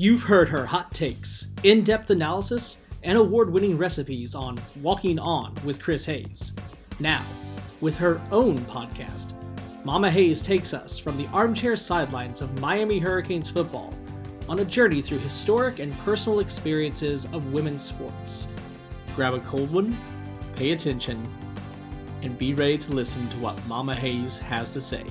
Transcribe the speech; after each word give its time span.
You've 0.00 0.22
heard 0.22 0.48
her 0.50 0.64
hot 0.64 0.92
takes, 0.94 1.48
in 1.64 1.82
depth 1.82 2.10
analysis, 2.10 2.82
and 3.02 3.18
award 3.18 3.50
winning 3.50 3.76
recipes 3.76 4.32
on 4.32 4.60
Walking 4.80 5.18
On 5.18 5.52
with 5.64 5.82
Chris 5.82 6.04
Hayes. 6.04 6.52
Now, 7.00 7.24
with 7.80 7.96
her 7.96 8.20
own 8.30 8.60
podcast, 8.60 9.32
Mama 9.84 10.08
Hayes 10.08 10.40
takes 10.40 10.72
us 10.72 11.00
from 11.00 11.16
the 11.16 11.26
armchair 11.32 11.74
sidelines 11.74 12.40
of 12.40 12.60
Miami 12.60 13.00
Hurricanes 13.00 13.50
football 13.50 13.92
on 14.48 14.60
a 14.60 14.64
journey 14.64 15.02
through 15.02 15.18
historic 15.18 15.80
and 15.80 15.92
personal 16.04 16.38
experiences 16.38 17.24
of 17.32 17.52
women's 17.52 17.82
sports. 17.82 18.46
Grab 19.16 19.34
a 19.34 19.40
cold 19.40 19.72
one, 19.72 19.98
pay 20.54 20.70
attention, 20.70 21.20
and 22.22 22.38
be 22.38 22.54
ready 22.54 22.78
to 22.78 22.92
listen 22.92 23.28
to 23.30 23.36
what 23.38 23.66
Mama 23.66 23.96
Hayes 23.96 24.38
has 24.38 24.70
to 24.70 24.80
say. 24.80 25.04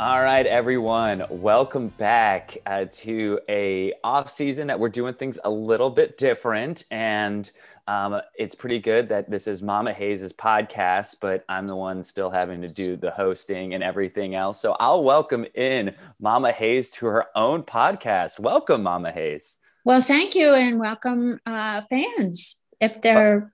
All 0.00 0.20
right, 0.20 0.44
everyone, 0.44 1.24
welcome 1.30 1.86
back 1.86 2.58
uh, 2.66 2.86
to 2.90 3.38
a 3.48 3.92
off 4.02 4.28
season 4.28 4.66
that 4.66 4.80
we're 4.80 4.88
doing 4.88 5.14
things 5.14 5.38
a 5.44 5.50
little 5.50 5.88
bit 5.88 6.18
different, 6.18 6.82
and 6.90 7.48
um, 7.86 8.20
it's 8.34 8.56
pretty 8.56 8.80
good 8.80 9.08
that 9.10 9.30
this 9.30 9.46
is 9.46 9.62
Mama 9.62 9.92
Hayes' 9.92 10.32
podcast, 10.32 11.18
but 11.20 11.44
I'm 11.48 11.64
the 11.64 11.76
one 11.76 12.02
still 12.02 12.28
having 12.28 12.60
to 12.62 12.74
do 12.74 12.96
the 12.96 13.12
hosting 13.12 13.74
and 13.74 13.84
everything 13.84 14.34
else. 14.34 14.60
So 14.60 14.76
I'll 14.80 15.04
welcome 15.04 15.46
in 15.54 15.94
Mama 16.18 16.50
Hayes 16.50 16.90
to 16.90 17.06
her 17.06 17.26
own 17.36 17.62
podcast. 17.62 18.40
Welcome, 18.40 18.82
Mama 18.82 19.12
Hayes. 19.12 19.58
Well, 19.84 20.00
thank 20.00 20.34
you, 20.34 20.54
and 20.54 20.80
welcome 20.80 21.38
uh, 21.46 21.82
fans. 21.82 22.58
If 22.80 23.00
they're 23.00 23.46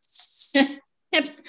if, 0.55 0.79
if 1.13 1.41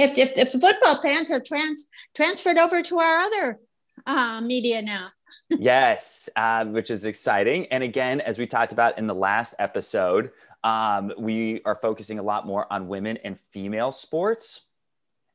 if 0.00 0.18
if 0.18 0.52
the 0.52 0.58
football 0.58 1.00
fans 1.00 1.30
are 1.30 1.38
trans 1.38 1.86
transferred 2.16 2.58
over 2.58 2.82
to 2.82 2.98
our 2.98 3.20
other 3.20 3.60
uh, 4.06 4.40
media 4.42 4.82
now. 4.82 5.08
yes, 5.50 6.28
uh, 6.36 6.64
which 6.64 6.90
is 6.90 7.04
exciting. 7.04 7.66
And 7.66 7.82
again, 7.82 8.20
as 8.20 8.38
we 8.38 8.46
talked 8.46 8.72
about 8.72 8.98
in 8.98 9.06
the 9.06 9.14
last 9.14 9.54
episode, 9.58 10.30
um, 10.62 11.12
we 11.18 11.60
are 11.64 11.74
focusing 11.74 12.18
a 12.18 12.22
lot 12.22 12.46
more 12.46 12.72
on 12.72 12.88
women 12.88 13.18
and 13.24 13.38
female 13.38 13.92
sports. 13.92 14.62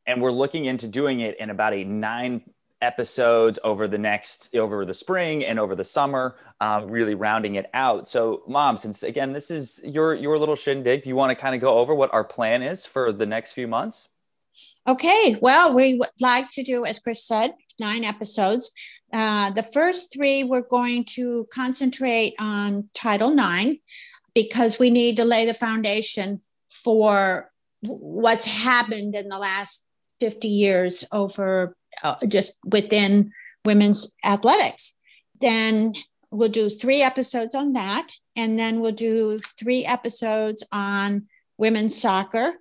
And 0.07 0.21
we're 0.21 0.31
looking 0.31 0.65
into 0.65 0.87
doing 0.87 1.19
it 1.19 1.39
in 1.39 1.49
about 1.49 1.73
a 1.73 1.83
nine 1.83 2.41
episodes 2.81 3.59
over 3.63 3.87
the 3.87 3.97
next 3.97 4.55
over 4.55 4.85
the 4.85 4.93
spring 4.93 5.43
and 5.43 5.59
over 5.59 5.75
the 5.75 5.83
summer 5.83 6.37
um, 6.61 6.89
really 6.89 7.13
rounding 7.13 7.55
it 7.55 7.69
out 7.73 8.07
so 8.07 8.41
mom 8.47 8.77
since 8.77 9.03
again 9.03 9.33
this 9.33 9.51
is 9.51 9.81
your 9.83 10.13
your 10.13 10.39
little 10.39 10.55
shindig 10.55 11.03
do 11.03 11.09
you 11.09 11.15
want 11.15 11.29
to 11.29 11.35
kind 11.35 11.53
of 11.53 11.59
go 11.59 11.77
over 11.77 11.93
what 11.93 12.13
our 12.13 12.23
plan 12.23 12.61
is 12.61 12.85
for 12.85 13.11
the 13.11 13.25
next 13.25 13.51
few 13.51 13.67
months 13.67 14.07
Okay, 14.87 15.37
well, 15.41 15.75
we 15.75 15.95
would 15.95 16.09
like 16.21 16.49
to 16.51 16.63
do, 16.63 16.85
as 16.85 16.99
Chris 16.99 17.25
said, 17.25 17.53
nine 17.79 18.03
episodes. 18.03 18.71
Uh, 19.11 19.51
the 19.51 19.63
first 19.63 20.13
three, 20.13 20.43
we're 20.43 20.61
going 20.61 21.03
to 21.03 21.47
concentrate 21.53 22.33
on 22.39 22.89
Title 22.93 23.31
IX 23.31 23.75
because 24.33 24.79
we 24.79 24.89
need 24.89 25.17
to 25.17 25.25
lay 25.25 25.45
the 25.45 25.53
foundation 25.53 26.41
for 26.69 27.51
what's 27.81 28.45
happened 28.45 29.15
in 29.15 29.29
the 29.29 29.37
last 29.37 29.85
50 30.19 30.47
years 30.47 31.03
over 31.11 31.75
uh, 32.03 32.15
just 32.27 32.53
within 32.65 33.31
women's 33.65 34.11
athletics. 34.23 34.95
Then 35.39 35.93
we'll 36.31 36.49
do 36.49 36.69
three 36.69 37.01
episodes 37.01 37.55
on 37.55 37.73
that. 37.73 38.09
And 38.35 38.57
then 38.57 38.81
we'll 38.81 38.91
do 38.91 39.39
three 39.59 39.85
episodes 39.85 40.63
on 40.71 41.27
women's 41.57 41.99
soccer 41.99 42.53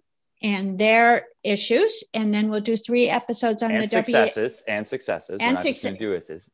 and 0.42 0.78
their 0.78 1.27
issues, 1.44 2.05
and 2.14 2.33
then 2.33 2.48
we'll 2.48 2.61
do 2.61 2.77
three 2.77 3.08
episodes 3.08 3.62
on 3.62 3.72
and 3.72 3.83
the 3.83 3.89
successes 3.89 4.61
w- 4.61 4.77
and 4.77 4.86
successes 4.86 5.39
and 5.41 5.58
successes. 5.58 6.50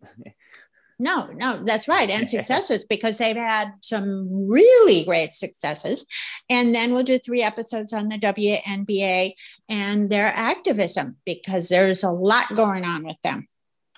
no, 0.98 1.28
no, 1.34 1.62
that's 1.64 1.88
right, 1.88 2.10
and 2.10 2.28
successes 2.36 2.84
because 2.84 3.18
they've 3.18 3.36
had 3.36 3.72
some 3.80 4.46
really 4.48 5.04
great 5.04 5.34
successes, 5.34 6.06
and 6.48 6.74
then 6.74 6.94
we'll 6.94 7.02
do 7.02 7.18
three 7.18 7.42
episodes 7.42 7.92
on 7.92 8.08
the 8.08 8.18
WNBA 8.18 9.32
and 9.68 10.10
their 10.10 10.28
activism 10.28 11.16
because 11.24 11.68
there's 11.68 12.04
a 12.04 12.10
lot 12.10 12.54
going 12.54 12.84
on 12.84 13.04
with 13.04 13.20
them. 13.22 13.48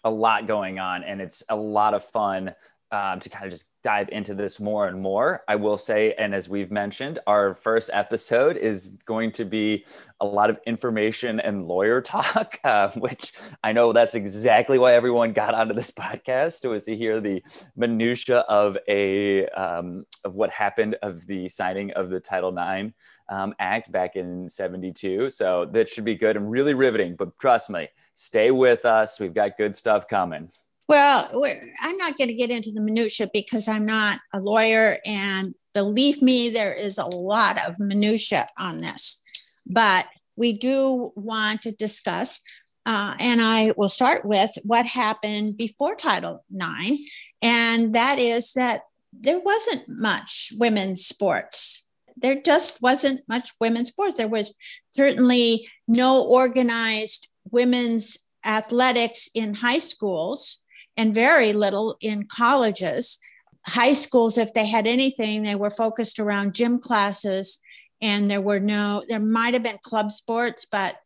A 0.04 0.10
lot 0.10 0.46
going 0.46 0.78
on, 0.78 1.02
and 1.04 1.20
it's 1.20 1.42
a 1.48 1.56
lot 1.56 1.94
of 1.94 2.04
fun 2.04 2.54
um, 2.92 3.20
to 3.20 3.28
kind 3.28 3.44
of 3.44 3.50
just 3.50 3.66
dive 3.82 4.08
into 4.10 4.34
this 4.34 4.60
more 4.60 4.86
and 4.86 5.00
more. 5.00 5.42
I 5.48 5.56
will 5.56 5.78
say, 5.78 6.14
and 6.14 6.34
as 6.34 6.48
we've 6.48 6.70
mentioned, 6.70 7.18
our 7.26 7.54
first 7.54 7.90
episode 7.92 8.56
is 8.56 8.98
going 9.06 9.32
to 9.32 9.44
be 9.44 9.84
a 10.20 10.26
lot 10.26 10.50
of 10.50 10.58
information 10.66 11.40
and 11.40 11.64
lawyer 11.64 12.00
talk, 12.02 12.58
uh, 12.64 12.90
which 12.90 13.32
I 13.62 13.72
know 13.72 13.92
that's 13.92 14.14
exactly 14.14 14.78
why 14.78 14.94
everyone 14.94 15.32
got 15.32 15.54
onto 15.54 15.74
this 15.74 15.90
podcast 15.98 16.68
was 16.68 16.84
to 16.84 16.96
hear 16.96 17.20
the 17.20 17.42
minutia 17.76 18.40
of 18.40 18.76
a 18.88 19.46
um, 19.48 20.06
of 20.24 20.34
what 20.34 20.50
happened 20.50 20.96
of 21.02 21.26
the 21.26 21.48
signing 21.48 21.90
of 21.92 22.10
the 22.10 22.20
Title 22.20 22.56
IX 22.56 22.92
um, 23.28 23.54
Act 23.58 23.90
back 23.90 24.16
in 24.16 24.48
'72. 24.48 25.30
So 25.30 25.64
that 25.72 25.88
should 25.88 26.04
be 26.04 26.14
good 26.14 26.36
and 26.36 26.50
really 26.50 26.74
riveting. 26.74 27.16
But 27.16 27.38
trust 27.38 27.70
me, 27.70 27.88
stay 28.14 28.50
with 28.50 28.84
us. 28.84 29.18
We've 29.18 29.34
got 29.34 29.56
good 29.56 29.74
stuff 29.74 30.08
coming. 30.08 30.50
Well, 30.88 31.44
I'm 31.80 31.96
not 31.96 32.16
going 32.16 32.28
to 32.28 32.34
get 32.34 32.50
into 32.50 32.70
the 32.70 32.80
minutia 32.80 33.28
because 33.32 33.66
I'm 33.66 33.84
not 33.84 34.20
a 34.32 34.38
lawyer, 34.38 34.98
and 35.04 35.54
believe 35.74 36.22
me, 36.22 36.48
there 36.48 36.74
is 36.74 36.98
a 36.98 37.06
lot 37.16 37.58
of 37.66 37.80
minutia 37.80 38.46
on 38.56 38.78
this. 38.78 39.20
But 39.66 40.06
we 40.36 40.52
do 40.52 41.12
want 41.16 41.62
to 41.62 41.72
discuss, 41.72 42.40
uh, 42.84 43.16
and 43.18 43.40
I 43.40 43.72
will 43.76 43.88
start 43.88 44.24
with 44.24 44.52
what 44.62 44.86
happened 44.86 45.56
before 45.56 45.96
Title 45.96 46.44
IX, 46.54 47.00
and 47.42 47.92
that 47.94 48.20
is 48.20 48.52
that 48.52 48.82
there 49.12 49.40
wasn't 49.40 49.88
much 49.88 50.52
women's 50.56 51.04
sports. 51.04 51.84
There 52.16 52.40
just 52.40 52.80
wasn't 52.80 53.22
much 53.28 53.50
women's 53.60 53.88
sports. 53.88 54.18
There 54.18 54.28
was 54.28 54.54
certainly 54.92 55.68
no 55.88 56.24
organized 56.24 57.28
women's 57.50 58.18
athletics 58.44 59.28
in 59.34 59.54
high 59.54 59.80
schools 59.80 60.62
and 60.96 61.14
very 61.14 61.52
little 61.52 61.96
in 62.00 62.26
colleges. 62.26 63.18
High 63.66 63.94
schools, 63.94 64.38
if 64.38 64.54
they 64.54 64.66
had 64.66 64.86
anything, 64.86 65.42
they 65.42 65.56
were 65.56 65.70
focused 65.70 66.18
around 66.18 66.54
gym 66.54 66.78
classes, 66.78 67.58
and 68.00 68.30
there 68.30 68.40
were 68.40 68.60
no, 68.60 69.02
there 69.08 69.20
might 69.20 69.54
have 69.54 69.62
been 69.62 69.78
club 69.82 70.12
sports, 70.12 70.66
but 70.70 70.96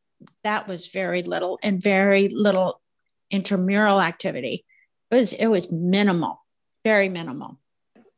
that 0.44 0.68
was 0.68 0.88
very 0.88 1.22
little 1.22 1.58
and 1.62 1.82
very 1.82 2.28
little 2.28 2.80
intramural 3.30 4.00
activity. 4.00 4.64
It 5.10 5.14
was, 5.14 5.32
it 5.32 5.46
was 5.46 5.72
minimal, 5.72 6.44
very 6.84 7.08
minimal. 7.08 7.58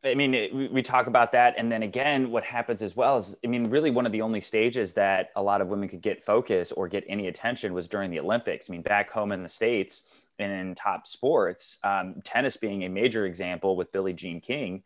I 0.05 0.15
mean, 0.15 0.35
it, 0.35 0.53
we 0.53 0.83
talk 0.83 1.07
about 1.07 1.31
that. 1.31 1.55
And 1.57 1.71
then 1.71 1.85
again, 1.85 2.33
what 2.33 2.43
happens 2.43 2.83
as 2.83 2.97
well 2.97 3.19
is, 3.19 3.37
I 3.45 3.47
mean, 3.47 3.69
really 3.71 3.93
one 3.93 4.05
of 4.05 4.11
the 4.11 4.23
only 4.23 4.41
stages 4.41 4.93
that 4.95 5.31
a 5.37 5.43
lot 5.43 5.61
of 5.61 5.69
women 5.69 5.89
could 5.89 6.03
get 6.03 6.21
focus 6.21 6.73
or 6.73 6.89
get 6.89 7.05
any 7.09 7.29
attention 7.29 7.73
was 7.73 7.87
during 7.87 8.11
the 8.11 8.19
Olympics. 8.19 8.69
I 8.69 8.73
mean, 8.73 8.83
back 8.83 9.11
home 9.11 9.31
in 9.31 9.45
the 9.45 9.49
States, 9.49 10.03
in 10.39 10.75
top 10.75 11.07
sports, 11.07 11.79
um, 11.85 12.17
tennis 12.25 12.57
being 12.57 12.85
a 12.85 12.89
major 12.89 13.27
example 13.27 13.77
with 13.77 13.93
Billie 13.93 14.13
Jean 14.13 14.41
King 14.41 14.83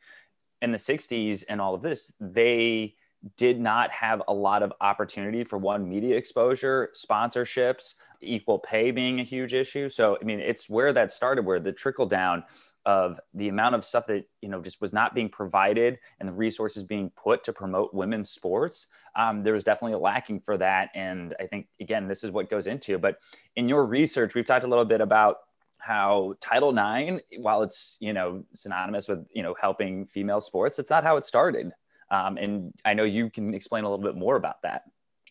in 0.63 0.73
the 0.73 0.79
60s 0.79 1.45
and 1.49 1.61
all 1.61 1.75
of 1.75 1.83
this, 1.83 2.13
they 2.21 2.95
did 3.37 3.61
not 3.61 3.91
have 3.91 4.23
a 4.29 4.35
lot 4.35 4.63
of 4.63 4.73
opportunity 4.81 5.43
for 5.45 5.59
one 5.59 5.89
media 5.89 6.17
exposure, 6.17 6.91
sponsorships, 6.95 7.95
equal 8.21 8.59
pay 8.59 8.91
being 8.91 9.21
a 9.21 9.25
huge 9.25 9.55
issue. 9.55 9.89
So, 9.89 10.19
I 10.21 10.25
mean, 10.25 10.41
it's 10.41 10.69
where 10.69 10.93
that 10.93 11.11
started, 11.11 11.45
where 11.45 11.61
the 11.61 11.73
trickle 11.73 12.07
down 12.07 12.45
of 12.87 13.19
the 13.35 13.49
amount 13.49 13.75
of 13.75 13.85
stuff 13.85 14.07
that 14.07 14.25
you 14.41 14.49
know 14.49 14.63
just 14.63 14.81
was 14.81 14.93
not 14.93 15.15
being 15.15 15.29
provided 15.29 15.99
and 16.21 16.29
the 16.29 16.33
resources 16.33 16.85
being 16.85 17.11
put 17.11 17.43
to 17.45 17.53
promote 17.53 17.93
women's 17.93 18.31
sports 18.31 18.87
um, 19.17 19.43
there 19.43 19.53
was 19.53 19.65
definitely 19.65 19.95
a 19.95 19.99
lacking 19.99 20.39
for 20.41 20.57
that. 20.57 20.91
And 20.95 21.35
i 21.41 21.47
think 21.47 21.67
again 21.81 22.09
this 22.09 22.23
is 22.25 22.31
what 22.31 22.49
goes 22.49 22.67
into 22.67 22.97
but 22.97 23.19
in 23.57 23.69
your 23.69 23.85
research 23.85 24.35
we've 24.35 24.47
talked 24.47 24.65
a 24.65 24.69
little 24.69 24.85
bit 24.85 25.01
about 25.01 25.39
how 25.79 26.35
title 26.41 26.77
ix 26.79 27.23
while 27.39 27.63
it's 27.63 27.97
you 28.01 28.13
know 28.13 28.45
synonymous 28.53 29.09
with 29.09 29.27
you 29.35 29.43
know 29.43 29.55
helping 29.61 30.07
female 30.07 30.41
sports 30.41 30.79
it's 30.79 30.91
not 30.91 31.05
how 31.05 31.17
it 31.17 31.25
started. 31.25 31.73
Um, 32.09 32.37
and 32.37 32.73
i 32.85 32.95
know 32.95 33.03
you 33.03 33.31
can 33.31 33.53
explain 33.53 33.83
a 33.83 33.91
little 33.91 34.05
bit 34.05 34.17
more 34.17 34.37
about 34.37 34.63
that. 34.63 34.85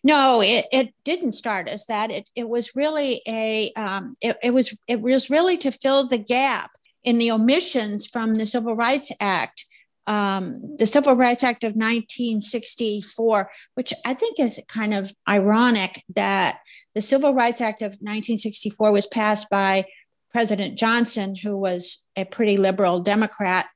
No, 0.04 0.42
it, 0.44 0.66
it 0.72 0.94
didn't 1.04 1.32
start 1.32 1.68
as 1.68 1.88
that. 1.88 2.12
It, 2.12 2.30
it 2.36 2.48
was 2.48 2.76
really 2.76 3.22
a 3.28 3.72
um, 3.76 4.14
it, 4.22 4.38
it 4.44 4.54
was 4.54 4.78
it 4.88 5.02
was 5.02 5.32
really 5.32 5.58
to 5.58 5.72
fill 5.72 6.06
the 6.06 6.20
gap 6.20 6.72
in 7.06 7.20
the 7.20 7.32
omissions 7.32 8.08
from 8.08 8.34
the 8.34 8.48
Civil 8.48 8.76
Rights 8.76 9.12
Act, 9.22 9.66
um, 10.08 10.76
the 10.78 10.88
Civil 10.88 11.16
Rights 11.16 11.44
Act 11.44 11.64
of 11.64 11.74
1964, 11.74 13.50
which 13.76 13.94
I 14.06 14.14
think 14.14 14.40
is 14.40 14.62
kind 14.68 14.94
of 14.94 15.14
ironic 15.30 16.04
that 16.16 16.60
the 16.94 17.02
Civil 17.02 17.34
Rights 17.34 17.62
Act 17.62 17.82
of 17.82 17.92
1964 18.02 18.92
was 18.92 19.08
passed 19.08 19.50
by 19.50 19.86
President 20.32 20.78
Johnson, 20.78 21.36
who 21.36 21.56
was 21.56 22.04
a 22.16 22.26
pretty 22.26 22.58
liberal 22.58 23.00
Democrat, 23.00 23.68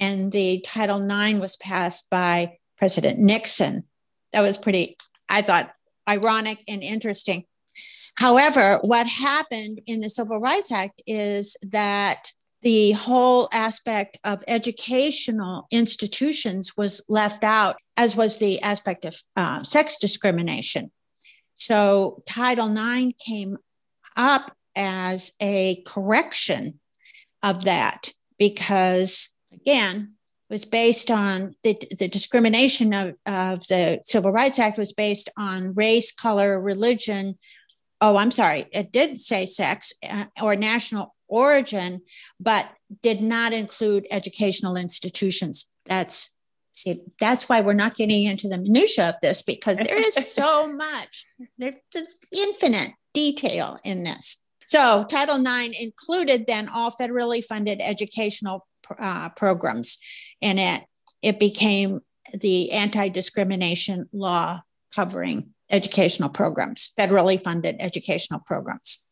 and 0.00 0.32
the 0.32 0.60
Title 0.64 1.02
IX 1.02 1.40
was 1.40 1.56
passed 1.58 2.08
by 2.10 2.56
President 2.76 3.18
Nixon. 3.18 3.84
That 4.32 4.42
was 4.42 4.58
pretty, 4.58 4.94
I 5.28 5.42
thought, 5.42 5.70
ironic 6.08 6.62
and 6.66 6.82
interesting. 6.82 7.44
However, 8.16 8.80
what 8.82 9.06
happened 9.06 9.80
in 9.86 10.00
the 10.00 10.10
Civil 10.10 10.40
Rights 10.40 10.72
Act 10.72 11.02
is 11.06 11.56
that 11.70 12.32
the 12.62 12.92
whole 12.92 13.48
aspect 13.52 14.18
of 14.24 14.42
educational 14.48 15.66
institutions 15.70 16.76
was 16.76 17.04
left 17.08 17.44
out, 17.44 17.76
as 17.96 18.16
was 18.16 18.38
the 18.38 18.60
aspect 18.62 19.04
of 19.04 19.16
uh, 19.36 19.60
sex 19.60 19.98
discrimination. 19.98 20.90
So 21.54 22.22
Title 22.26 22.76
IX 22.76 23.12
came 23.24 23.58
up 24.16 24.52
as 24.76 25.32
a 25.40 25.82
correction 25.86 26.80
of 27.42 27.64
that 27.64 28.12
because, 28.38 29.30
again, 29.52 30.14
it 30.48 30.52
was 30.52 30.64
based 30.64 31.10
on 31.10 31.54
the, 31.62 31.76
the 31.98 32.08
discrimination 32.08 32.92
of, 32.92 33.14
of 33.26 33.66
the 33.68 34.00
Civil 34.02 34.32
Rights 34.32 34.58
Act 34.58 34.78
was 34.78 34.92
based 34.92 35.30
on 35.36 35.74
race, 35.74 36.10
color, 36.12 36.60
religion. 36.60 37.38
Oh, 38.00 38.16
I'm 38.16 38.30
sorry, 38.30 38.66
it 38.72 38.92
did 38.92 39.20
say 39.20 39.46
sex 39.46 39.92
uh, 40.08 40.26
or 40.40 40.56
national 40.56 41.14
origin, 41.28 42.02
but 42.40 42.68
did 43.02 43.20
not 43.20 43.52
include 43.52 44.06
educational 44.10 44.76
institutions. 44.76 45.68
That's 45.84 46.32
see, 46.72 47.00
that's 47.20 47.48
why 47.48 47.60
we're 47.60 47.72
not 47.74 47.94
getting 47.94 48.24
into 48.24 48.48
the 48.48 48.58
minutia 48.58 49.10
of 49.10 49.14
this 49.22 49.42
because 49.42 49.78
there 49.78 49.98
is 49.98 50.14
so 50.34 50.72
much, 50.72 51.26
there's 51.58 51.76
infinite 52.32 52.92
detail 53.14 53.78
in 53.84 54.04
this. 54.04 54.38
So 54.68 55.04
Title 55.08 55.40
IX 55.40 55.78
included 55.80 56.46
then 56.46 56.68
all 56.68 56.90
federally 56.90 57.44
funded 57.44 57.80
educational 57.80 58.66
uh, 58.98 59.30
programs 59.30 59.98
in 60.40 60.58
it. 60.58 60.84
It 61.22 61.40
became 61.40 62.00
the 62.32 62.72
anti-discrimination 62.72 64.08
law 64.12 64.60
covering 64.94 65.54
educational 65.70 66.28
programs, 66.28 66.92
federally 66.98 67.42
funded 67.42 67.76
educational 67.80 68.40
programs 68.40 69.02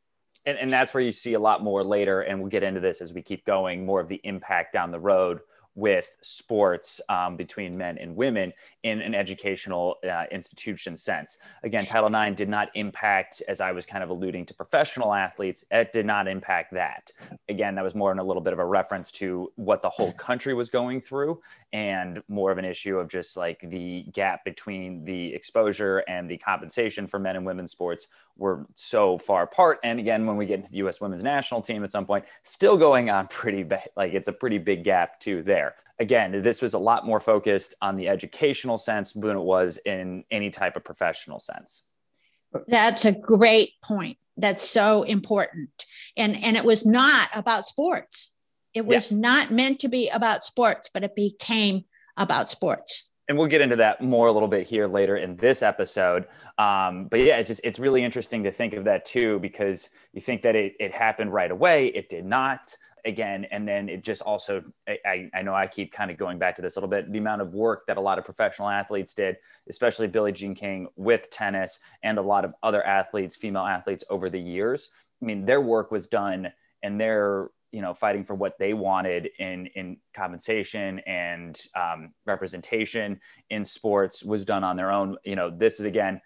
and, 0.46 0.58
and 0.58 0.72
that's 0.72 0.94
where 0.94 1.02
you 1.02 1.12
see 1.12 1.34
a 1.34 1.40
lot 1.40 1.62
more 1.62 1.84
later 1.84 2.22
and 2.22 2.40
we'll 2.40 2.50
get 2.50 2.62
into 2.62 2.80
this 2.80 3.00
as 3.00 3.12
we 3.12 3.20
keep 3.20 3.44
going 3.44 3.84
more 3.84 4.00
of 4.00 4.08
the 4.08 4.20
impact 4.24 4.72
down 4.72 4.90
the 4.90 5.00
road 5.00 5.40
with 5.76 6.16
sports 6.22 7.02
um, 7.10 7.36
between 7.36 7.76
men 7.76 7.98
and 7.98 8.16
women 8.16 8.52
in 8.82 9.02
an 9.02 9.14
educational 9.14 9.96
uh, 10.10 10.24
institution 10.32 10.96
sense. 10.96 11.38
Again, 11.62 11.84
Title 11.84 12.12
IX 12.12 12.34
did 12.34 12.48
not 12.48 12.70
impact, 12.74 13.42
as 13.46 13.60
I 13.60 13.72
was 13.72 13.84
kind 13.84 14.02
of 14.02 14.08
alluding 14.08 14.46
to 14.46 14.54
professional 14.54 15.12
athletes, 15.12 15.66
it 15.70 15.92
did 15.92 16.06
not 16.06 16.28
impact 16.28 16.72
that. 16.72 17.10
Again, 17.50 17.74
that 17.74 17.84
was 17.84 17.94
more 17.94 18.10
in 18.10 18.18
a 18.18 18.24
little 18.24 18.42
bit 18.42 18.54
of 18.54 18.58
a 18.58 18.64
reference 18.64 19.10
to 19.12 19.52
what 19.56 19.82
the 19.82 19.90
whole 19.90 20.12
country 20.14 20.54
was 20.54 20.70
going 20.70 21.02
through 21.02 21.40
and 21.74 22.22
more 22.26 22.50
of 22.50 22.56
an 22.56 22.64
issue 22.64 22.98
of 22.98 23.08
just 23.08 23.36
like 23.36 23.60
the 23.60 24.04
gap 24.14 24.46
between 24.46 25.04
the 25.04 25.34
exposure 25.34 25.98
and 26.08 26.30
the 26.30 26.38
compensation 26.38 27.06
for 27.06 27.18
men 27.18 27.36
and 27.36 27.44
women's 27.44 27.72
sports 27.72 28.08
were 28.36 28.66
so 28.74 29.18
far 29.18 29.42
apart. 29.42 29.78
And 29.82 29.98
again, 29.98 30.26
when 30.26 30.36
we 30.36 30.46
get 30.46 30.60
into 30.60 30.70
the 30.70 30.78
U.S. 30.78 31.00
women's 31.00 31.22
national 31.22 31.62
team 31.62 31.84
at 31.84 31.92
some 31.92 32.06
point, 32.06 32.24
still 32.44 32.76
going 32.76 33.10
on 33.10 33.26
pretty 33.28 33.62
big, 33.62 33.80
like 33.96 34.14
it's 34.14 34.28
a 34.28 34.32
pretty 34.32 34.58
big 34.58 34.84
gap 34.84 35.20
too 35.20 35.42
there. 35.42 35.74
Again, 35.98 36.42
this 36.42 36.60
was 36.60 36.74
a 36.74 36.78
lot 36.78 37.06
more 37.06 37.20
focused 37.20 37.74
on 37.80 37.96
the 37.96 38.08
educational 38.08 38.76
sense 38.76 39.12
than 39.12 39.36
it 39.36 39.40
was 39.40 39.78
in 39.78 40.24
any 40.30 40.50
type 40.50 40.76
of 40.76 40.84
professional 40.84 41.40
sense. 41.40 41.84
That's 42.66 43.04
a 43.06 43.12
great 43.12 43.70
point. 43.82 44.18
That's 44.36 44.68
so 44.68 45.02
important. 45.04 45.70
And 46.16 46.36
and 46.44 46.56
it 46.56 46.64
was 46.64 46.84
not 46.84 47.28
about 47.34 47.64
sports 47.64 48.36
it 48.76 48.84
was 48.84 49.10
yeah. 49.10 49.18
not 49.18 49.50
meant 49.50 49.80
to 49.80 49.88
be 49.88 50.10
about 50.10 50.44
sports, 50.44 50.90
but 50.92 51.02
it 51.02 51.16
became 51.16 51.86
about 52.18 52.50
sports. 52.50 53.10
And 53.28 53.36
we'll 53.36 53.48
get 53.48 53.60
into 53.60 53.76
that 53.76 54.00
more 54.00 54.28
a 54.28 54.32
little 54.32 54.48
bit 54.48 54.66
here 54.66 54.86
later 54.86 55.16
in 55.16 55.36
this 55.36 55.62
episode. 55.62 56.26
Um, 56.58 57.08
but 57.08 57.20
yeah, 57.20 57.38
it's 57.38 57.48
just 57.48 57.60
it's 57.64 57.78
really 57.78 58.04
interesting 58.04 58.44
to 58.44 58.52
think 58.52 58.72
of 58.74 58.84
that 58.84 59.04
too, 59.04 59.40
because 59.40 59.90
you 60.12 60.20
think 60.20 60.42
that 60.42 60.54
it, 60.54 60.74
it 60.78 60.92
happened 60.94 61.32
right 61.32 61.50
away. 61.50 61.88
It 61.88 62.08
did 62.08 62.24
not 62.24 62.76
again. 63.04 63.46
And 63.50 63.66
then 63.66 63.88
it 63.88 64.02
just 64.02 64.20
also, 64.22 64.62
I, 64.88 65.30
I 65.32 65.42
know 65.42 65.54
I 65.54 65.66
keep 65.68 65.92
kind 65.92 66.10
of 66.10 66.16
going 66.16 66.38
back 66.38 66.56
to 66.56 66.62
this 66.62 66.76
a 66.76 66.80
little 66.80 66.90
bit, 66.90 67.12
the 67.12 67.18
amount 67.18 67.40
of 67.40 67.54
work 67.54 67.86
that 67.86 67.96
a 67.96 68.00
lot 68.00 68.18
of 68.18 68.24
professional 68.24 68.68
athletes 68.68 69.14
did, 69.14 69.36
especially 69.68 70.08
Billie 70.08 70.32
Jean 70.32 70.54
King 70.54 70.88
with 70.96 71.30
tennis 71.30 71.78
and 72.02 72.18
a 72.18 72.22
lot 72.22 72.44
of 72.44 72.52
other 72.62 72.84
athletes, 72.84 73.36
female 73.36 73.62
athletes 73.62 74.02
over 74.10 74.28
the 74.28 74.40
years. 74.40 74.90
I 75.22 75.24
mean, 75.24 75.44
their 75.44 75.60
work 75.60 75.90
was 75.90 76.08
done 76.08 76.52
and 76.82 77.00
their 77.00 77.48
you 77.72 77.82
know 77.82 77.94
fighting 77.94 78.24
for 78.24 78.34
what 78.34 78.58
they 78.58 78.74
wanted 78.74 79.28
in 79.38 79.66
in 79.74 79.98
compensation 80.14 81.00
and 81.00 81.60
um, 81.74 82.12
representation 82.24 83.20
in 83.50 83.64
sports 83.64 84.24
was 84.24 84.44
done 84.44 84.64
on 84.64 84.76
their 84.76 84.90
own. 84.90 85.16
You 85.24 85.36
know 85.36 85.50
this 85.50 85.80
is 85.80 85.86
again 85.86 86.20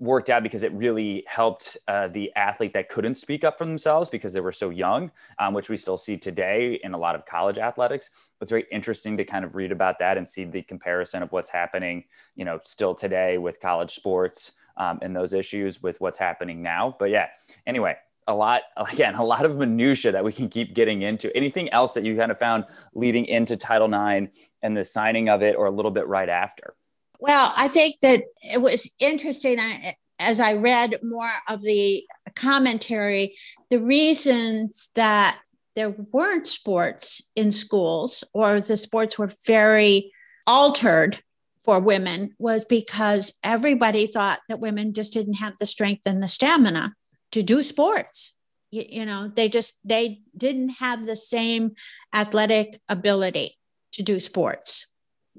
worked 0.00 0.30
out 0.30 0.42
because 0.42 0.62
it 0.62 0.72
really 0.72 1.22
helped 1.26 1.76
uh, 1.86 2.08
the 2.08 2.32
athlete 2.34 2.72
that 2.72 2.88
couldn't 2.88 3.16
speak 3.16 3.44
up 3.44 3.58
for 3.58 3.66
themselves 3.66 4.08
because 4.08 4.32
they 4.32 4.40
were 4.40 4.50
so 4.50 4.70
young 4.70 5.10
um, 5.38 5.52
which 5.52 5.68
we 5.68 5.76
still 5.76 5.98
see 5.98 6.16
today 6.16 6.80
in 6.82 6.94
a 6.94 6.98
lot 6.98 7.14
of 7.14 7.26
college 7.26 7.58
athletics. 7.58 8.10
It's 8.40 8.50
very 8.50 8.64
interesting 8.72 9.18
to 9.18 9.24
kind 9.26 9.44
of 9.44 9.54
read 9.54 9.72
about 9.72 9.98
that 9.98 10.16
and 10.16 10.26
see 10.26 10.44
the 10.44 10.62
comparison 10.62 11.22
of 11.22 11.32
what's 11.32 11.50
happening 11.50 12.04
you 12.34 12.44
know 12.44 12.60
still 12.64 12.94
today 12.94 13.38
with 13.38 13.60
college 13.60 13.94
sports 13.94 14.52
um, 14.76 14.98
and 15.02 15.14
those 15.14 15.34
issues 15.34 15.82
with 15.82 16.00
what's 16.00 16.18
happening 16.18 16.62
now. 16.62 16.96
But 16.98 17.10
yeah 17.10 17.28
anyway 17.66 17.96
a 18.26 18.34
lot 18.34 18.62
again 18.76 19.14
a 19.14 19.24
lot 19.24 19.44
of 19.44 19.56
minutia 19.56 20.12
that 20.12 20.24
we 20.24 20.32
can 20.32 20.48
keep 20.48 20.74
getting 20.74 21.02
into. 21.02 21.34
Anything 21.36 21.70
else 21.70 21.94
that 21.94 22.04
you 22.04 22.16
kind 22.16 22.30
of 22.30 22.38
found 22.38 22.64
leading 22.94 23.26
into 23.26 23.56
title 23.56 23.92
ix 23.92 24.36
and 24.62 24.76
the 24.76 24.84
signing 24.84 25.28
of 25.28 25.42
it 25.42 25.56
or 25.56 25.66
a 25.66 25.70
little 25.70 25.90
bit 25.90 26.06
right 26.06 26.28
after? 26.28 26.74
Well 27.18 27.52
i 27.56 27.68
think 27.68 27.96
that 28.02 28.24
it 28.42 28.60
was 28.60 28.90
interesting. 28.98 29.58
I, 29.60 29.94
as 30.18 30.38
i 30.38 30.54
read 30.54 30.96
more 31.02 31.30
of 31.48 31.62
the 31.62 32.04
commentary 32.36 33.36
the 33.70 33.78
reasons 33.78 34.90
that 34.94 35.40
there 35.74 35.90
weren't 36.12 36.46
sports 36.46 37.30
in 37.36 37.52
schools 37.52 38.24
or 38.34 38.60
the 38.60 38.76
sports 38.76 39.18
were 39.18 39.30
very 39.46 40.12
altered 40.46 41.22
for 41.62 41.78
women 41.78 42.34
was 42.38 42.64
because 42.64 43.32
everybody 43.42 44.06
thought 44.06 44.40
that 44.48 44.60
women 44.60 44.92
just 44.92 45.12
didn't 45.12 45.34
have 45.34 45.56
the 45.58 45.66
strength 45.66 46.02
and 46.06 46.22
the 46.22 46.28
stamina 46.28 46.94
to 47.32 47.42
do 47.42 47.62
sports. 47.62 48.34
You, 48.70 48.84
you 48.88 49.06
know 49.06 49.28
they 49.28 49.48
just 49.48 49.78
they 49.84 50.20
didn't 50.36 50.70
have 50.80 51.04
the 51.04 51.16
same 51.16 51.72
athletic 52.14 52.80
ability 52.88 53.58
to 53.92 54.02
do 54.02 54.20
sports. 54.20 54.92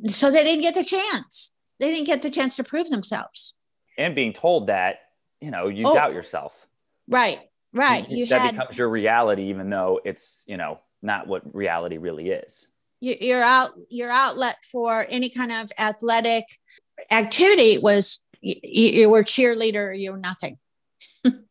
So 0.07 0.31
they 0.31 0.43
didn't 0.43 0.63
get 0.63 0.75
the 0.75 0.83
chance. 0.83 1.53
They 1.79 1.89
didn't 1.89 2.07
get 2.07 2.21
the 2.21 2.29
chance 2.29 2.55
to 2.57 2.63
prove 2.63 2.89
themselves. 2.89 3.55
And 3.97 4.15
being 4.15 4.33
told 4.33 4.67
that 4.67 4.99
you 5.39 5.51
know 5.51 5.67
you 5.67 5.85
oh, 5.87 5.93
doubt 5.93 6.13
yourself. 6.13 6.67
Right 7.07 7.39
right. 7.73 8.09
You, 8.09 8.25
that 8.27 8.41
had, 8.41 8.51
becomes 8.51 8.77
your 8.77 8.89
reality 8.89 9.43
even 9.43 9.69
though 9.69 9.99
it's 10.03 10.43
you 10.47 10.57
know 10.57 10.79
not 11.01 11.27
what 11.27 11.55
reality 11.55 11.97
really 11.97 12.29
is. 12.29 12.67
Your 12.99 13.41
out 13.41 13.71
your 13.89 14.11
outlet 14.11 14.57
for 14.71 15.05
any 15.09 15.29
kind 15.29 15.51
of 15.51 15.71
athletic 15.79 16.45
activity 17.09 17.79
was 17.79 18.21
you, 18.41 18.55
you 18.63 19.09
were 19.09 19.23
cheerleader 19.23 19.97
you 19.97 20.11
were 20.11 20.19
nothing 20.19 20.59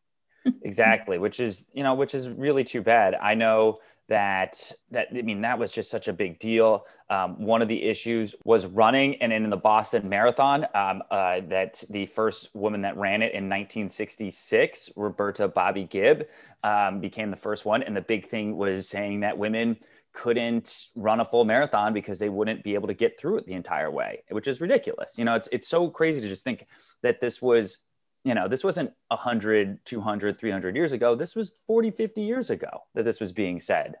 exactly 0.63 1.17
which 1.17 1.39
is 1.39 1.67
you 1.73 1.83
know 1.83 1.93
which 1.93 2.15
is 2.15 2.29
really 2.29 2.63
too 2.63 2.81
bad. 2.81 3.15
I 3.15 3.35
know 3.35 3.79
that 4.11 4.73
that 4.89 5.07
i 5.17 5.21
mean 5.21 5.39
that 5.39 5.57
was 5.57 5.71
just 5.71 5.89
such 5.89 6.09
a 6.09 6.13
big 6.13 6.37
deal. 6.37 6.85
Um, 7.09 7.41
one 7.45 7.61
of 7.61 7.69
the 7.69 7.81
issues 7.81 8.35
was 8.43 8.65
running 8.65 9.15
and 9.21 9.31
in 9.31 9.49
the 9.49 9.55
boston 9.55 10.09
marathon 10.09 10.67
um, 10.75 11.01
uh, 11.09 11.39
that 11.47 11.81
the 11.89 12.07
first 12.07 12.49
woman 12.53 12.81
that 12.81 12.97
ran 12.97 13.21
it 13.21 13.31
in 13.31 13.47
1966 13.47 14.89
roberta 14.97 15.47
bobbi 15.47 15.89
gibb 15.89 16.25
um, 16.63 16.99
became 16.99 17.31
the 17.31 17.37
first 17.37 17.63
one. 17.63 17.83
And 17.83 17.95
the 17.95 18.01
big 18.01 18.25
thing 18.25 18.57
was 18.57 18.89
saying 18.89 19.21
that 19.21 19.37
women 19.37 19.77
couldn't 20.13 20.87
run 20.95 21.21
a 21.21 21.25
full 21.25 21.45
marathon 21.45 21.93
because 21.93 22.19
they 22.19 22.27
wouldn't 22.27 22.65
be 22.65 22.73
able 22.73 22.87
to 22.89 22.93
get 22.93 23.17
through 23.17 23.37
it 23.37 23.45
the 23.45 23.53
entire 23.53 23.89
way 23.89 24.23
which 24.29 24.47
is 24.47 24.59
ridiculous. 24.59 25.17
You 25.17 25.23
know 25.23 25.35
it's 25.35 25.47
it's 25.53 25.69
so 25.69 25.89
crazy 25.89 26.19
to 26.19 26.27
just 26.27 26.43
think 26.43 26.67
that 27.01 27.21
this 27.21 27.41
was 27.41 27.77
you 28.23 28.33
know 28.33 28.47
this 28.47 28.63
wasn't 28.63 28.91
100 29.07 29.85
200 29.85 30.39
300 30.39 30.75
years 30.75 30.91
ago 30.91 31.15
this 31.15 31.35
was 31.35 31.53
40 31.67 31.91
50 31.91 32.21
years 32.21 32.49
ago 32.49 32.83
that 32.93 33.03
this 33.03 33.19
was 33.19 33.31
being 33.31 33.59
said 33.59 33.95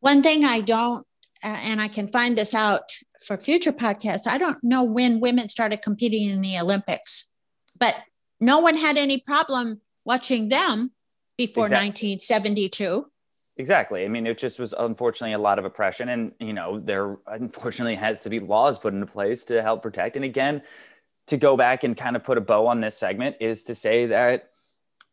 one 0.00 0.22
thing 0.22 0.44
i 0.44 0.60
don't 0.60 1.06
uh, 1.44 1.60
and 1.64 1.80
i 1.80 1.88
can 1.88 2.06
find 2.06 2.36
this 2.36 2.54
out 2.54 2.92
for 3.26 3.36
future 3.36 3.72
podcasts 3.72 4.26
i 4.26 4.38
don't 4.38 4.62
know 4.62 4.82
when 4.82 5.20
women 5.20 5.48
started 5.48 5.82
competing 5.82 6.30
in 6.30 6.40
the 6.40 6.58
olympics 6.58 7.30
but 7.78 7.96
no 8.40 8.60
one 8.60 8.76
had 8.76 8.96
any 8.96 9.18
problem 9.18 9.80
watching 10.04 10.48
them 10.48 10.92
before 11.36 11.66
exactly. 11.66 12.10
1972 12.12 13.06
Exactly. 13.56 14.06
I 14.06 14.08
mean, 14.08 14.26
it 14.26 14.38
just 14.38 14.58
was 14.58 14.72
unfortunately 14.72 15.34
a 15.34 15.38
lot 15.38 15.58
of 15.58 15.66
oppression, 15.66 16.08
and 16.08 16.32
you 16.40 16.54
know, 16.54 16.80
there 16.80 17.18
unfortunately 17.26 17.96
has 17.96 18.20
to 18.20 18.30
be 18.30 18.38
laws 18.38 18.78
put 18.78 18.94
into 18.94 19.04
place 19.04 19.44
to 19.44 19.60
help 19.60 19.82
protect. 19.82 20.16
And 20.16 20.24
again, 20.24 20.62
to 21.30 21.36
go 21.36 21.56
back 21.56 21.84
and 21.84 21.96
kind 21.96 22.16
of 22.16 22.24
put 22.24 22.38
a 22.38 22.40
bow 22.40 22.66
on 22.66 22.80
this 22.80 22.98
segment 22.98 23.36
is 23.40 23.62
to 23.64 23.74
say 23.74 24.06
that 24.06 24.50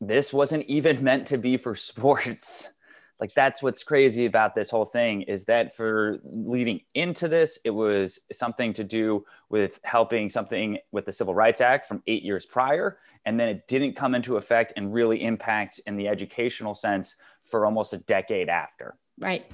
this 0.01 0.33
wasn't 0.33 0.65
even 0.65 1.03
meant 1.03 1.27
to 1.27 1.37
be 1.37 1.57
for 1.57 1.75
sports. 1.75 2.73
like 3.19 3.33
that's 3.33 3.63
what's 3.63 3.83
crazy 3.83 4.25
about 4.25 4.53
this 4.53 4.69
whole 4.69 4.85
thing 4.85 5.23
is 5.23 5.45
that 5.45 5.75
for 5.75 6.19
leading 6.23 6.81
into 6.93 7.27
this 7.27 7.59
it 7.65 7.71
was 7.71 8.19
something 8.31 8.73
to 8.73 8.83
do 8.83 9.23
with 9.49 9.79
helping 9.83 10.29
something 10.29 10.77
with 10.91 11.05
the 11.05 11.11
civil 11.11 11.33
rights 11.33 11.61
act 11.61 11.87
from 11.87 12.03
eight 12.05 12.21
years 12.21 12.45
prior 12.45 12.99
and 13.25 13.39
then 13.39 13.49
it 13.49 13.67
didn't 13.67 13.95
come 13.95 14.13
into 14.13 14.37
effect 14.37 14.71
and 14.77 14.93
really 14.93 15.23
impact 15.23 15.81
in 15.87 15.97
the 15.97 16.07
educational 16.07 16.75
sense 16.75 17.15
for 17.41 17.65
almost 17.65 17.91
a 17.91 17.97
decade 17.97 18.49
after 18.49 18.95
right 19.19 19.51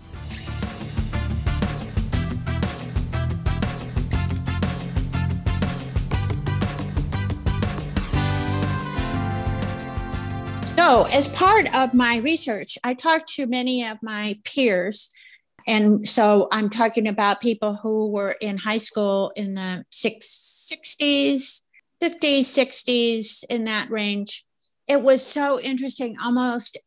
So, 10.66 11.06
as 11.12 11.28
part 11.28 11.74
of 11.76 11.94
my 11.94 12.18
research, 12.18 12.78
I 12.84 12.94
talked 12.94 13.28
to 13.36 13.48
many 13.48 13.86
of 13.86 14.02
my 14.02 14.40
peers. 14.46 15.14
And 15.68 16.08
so 16.08 16.48
I'm 16.52 16.70
talking 16.70 17.08
about 17.08 17.42
people 17.42 17.76
who 17.76 18.10
were 18.10 18.36
in 18.42 18.58
high 18.58 18.78
school 18.78 19.32
in 19.36 19.54
the 19.54 19.86
six, 19.92 20.72
60s, 20.72 21.62
50s, 22.02 22.40
60s, 22.40 23.44
in 23.50 23.66
that 23.66 23.90
range. 23.90 24.46
It 24.88 25.02
was 25.02 25.26
so 25.26 25.60
interesting. 25.60 26.16
Almost 26.24 26.78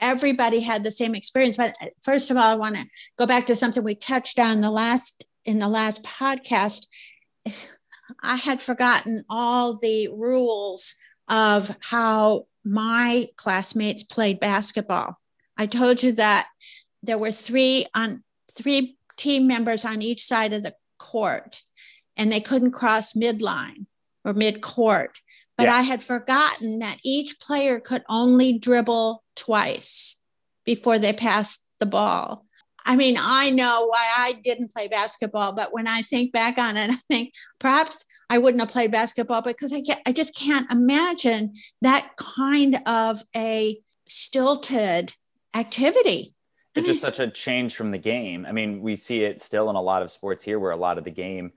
everybody 0.00 0.60
had 0.60 0.84
the 0.84 0.90
same 0.90 1.14
experience. 1.14 1.56
But 1.56 1.74
uh, 1.82 1.86
first 2.02 2.30
of 2.30 2.36
all, 2.36 2.52
I 2.52 2.56
want 2.56 2.76
to 2.76 2.86
go 3.18 3.26
back 3.26 3.46
to 3.46 3.56
something 3.56 3.82
we 3.82 3.94
touched 3.94 4.38
on 4.38 4.60
the 4.60 4.70
last 4.70 5.26
in 5.44 5.58
the 5.58 5.68
last 5.68 6.02
podcast. 6.02 6.86
I 8.22 8.36
had 8.36 8.62
forgotten 8.62 9.24
all 9.28 9.76
the 9.76 10.08
rules 10.12 10.94
of 11.28 11.76
how 11.82 12.46
my 12.68 13.26
classmates 13.36 14.02
played 14.02 14.40
basketball. 14.40 15.18
I 15.56 15.66
told 15.66 16.02
you 16.02 16.12
that 16.12 16.48
there 17.02 17.18
were 17.18 17.30
three 17.30 17.86
on 17.94 18.22
three 18.54 18.96
team 19.16 19.46
members 19.46 19.84
on 19.84 20.02
each 20.02 20.24
side 20.24 20.52
of 20.52 20.62
the 20.62 20.74
court 20.98 21.62
and 22.16 22.32
they 22.32 22.40
couldn't 22.40 22.72
cross 22.72 23.12
midline 23.14 23.86
or 24.24 24.34
mid 24.34 24.60
court. 24.60 25.20
But 25.56 25.66
yeah. 25.66 25.76
I 25.76 25.82
had 25.82 26.02
forgotten 26.02 26.78
that 26.80 26.98
each 27.04 27.40
player 27.40 27.80
could 27.80 28.04
only 28.08 28.58
dribble 28.58 29.24
twice 29.34 30.18
before 30.64 30.98
they 30.98 31.12
passed 31.12 31.64
the 31.80 31.86
ball. 31.86 32.44
I 32.88 32.96
mean, 32.96 33.16
I 33.20 33.50
know 33.50 33.86
why 33.86 34.08
I 34.16 34.32
didn't 34.42 34.72
play 34.72 34.88
basketball, 34.88 35.52
but 35.52 35.74
when 35.74 35.86
I 35.86 36.00
think 36.00 36.32
back 36.32 36.56
on 36.56 36.78
it, 36.78 36.90
I 36.90 36.96
think 37.10 37.34
perhaps 37.58 38.06
I 38.30 38.38
wouldn't 38.38 38.62
have 38.62 38.70
played 38.70 38.90
basketball 38.90 39.42
because 39.42 39.72
I 39.72 39.82
can't, 39.82 40.00
I 40.06 40.12
just 40.12 40.34
can't 40.34 40.70
imagine 40.72 41.52
that 41.82 42.12
kind 42.16 42.80
of 42.86 43.22
a 43.36 43.78
stilted 44.06 45.14
activity. 45.54 46.34
It's 46.74 46.86
just 46.86 47.00
such 47.00 47.18
a 47.18 47.28
change 47.28 47.74
from 47.74 47.90
the 47.90 47.98
game. 47.98 48.46
I 48.46 48.52
mean, 48.52 48.80
we 48.80 48.96
see 48.96 49.24
it 49.24 49.40
still 49.40 49.68
in 49.68 49.76
a 49.76 49.82
lot 49.82 50.02
of 50.02 50.10
sports 50.10 50.42
here 50.42 50.58
where 50.58 50.70
a 50.70 50.76
lot 50.76 50.96
of 50.96 51.04
the 51.04 51.10
game 51.10 51.52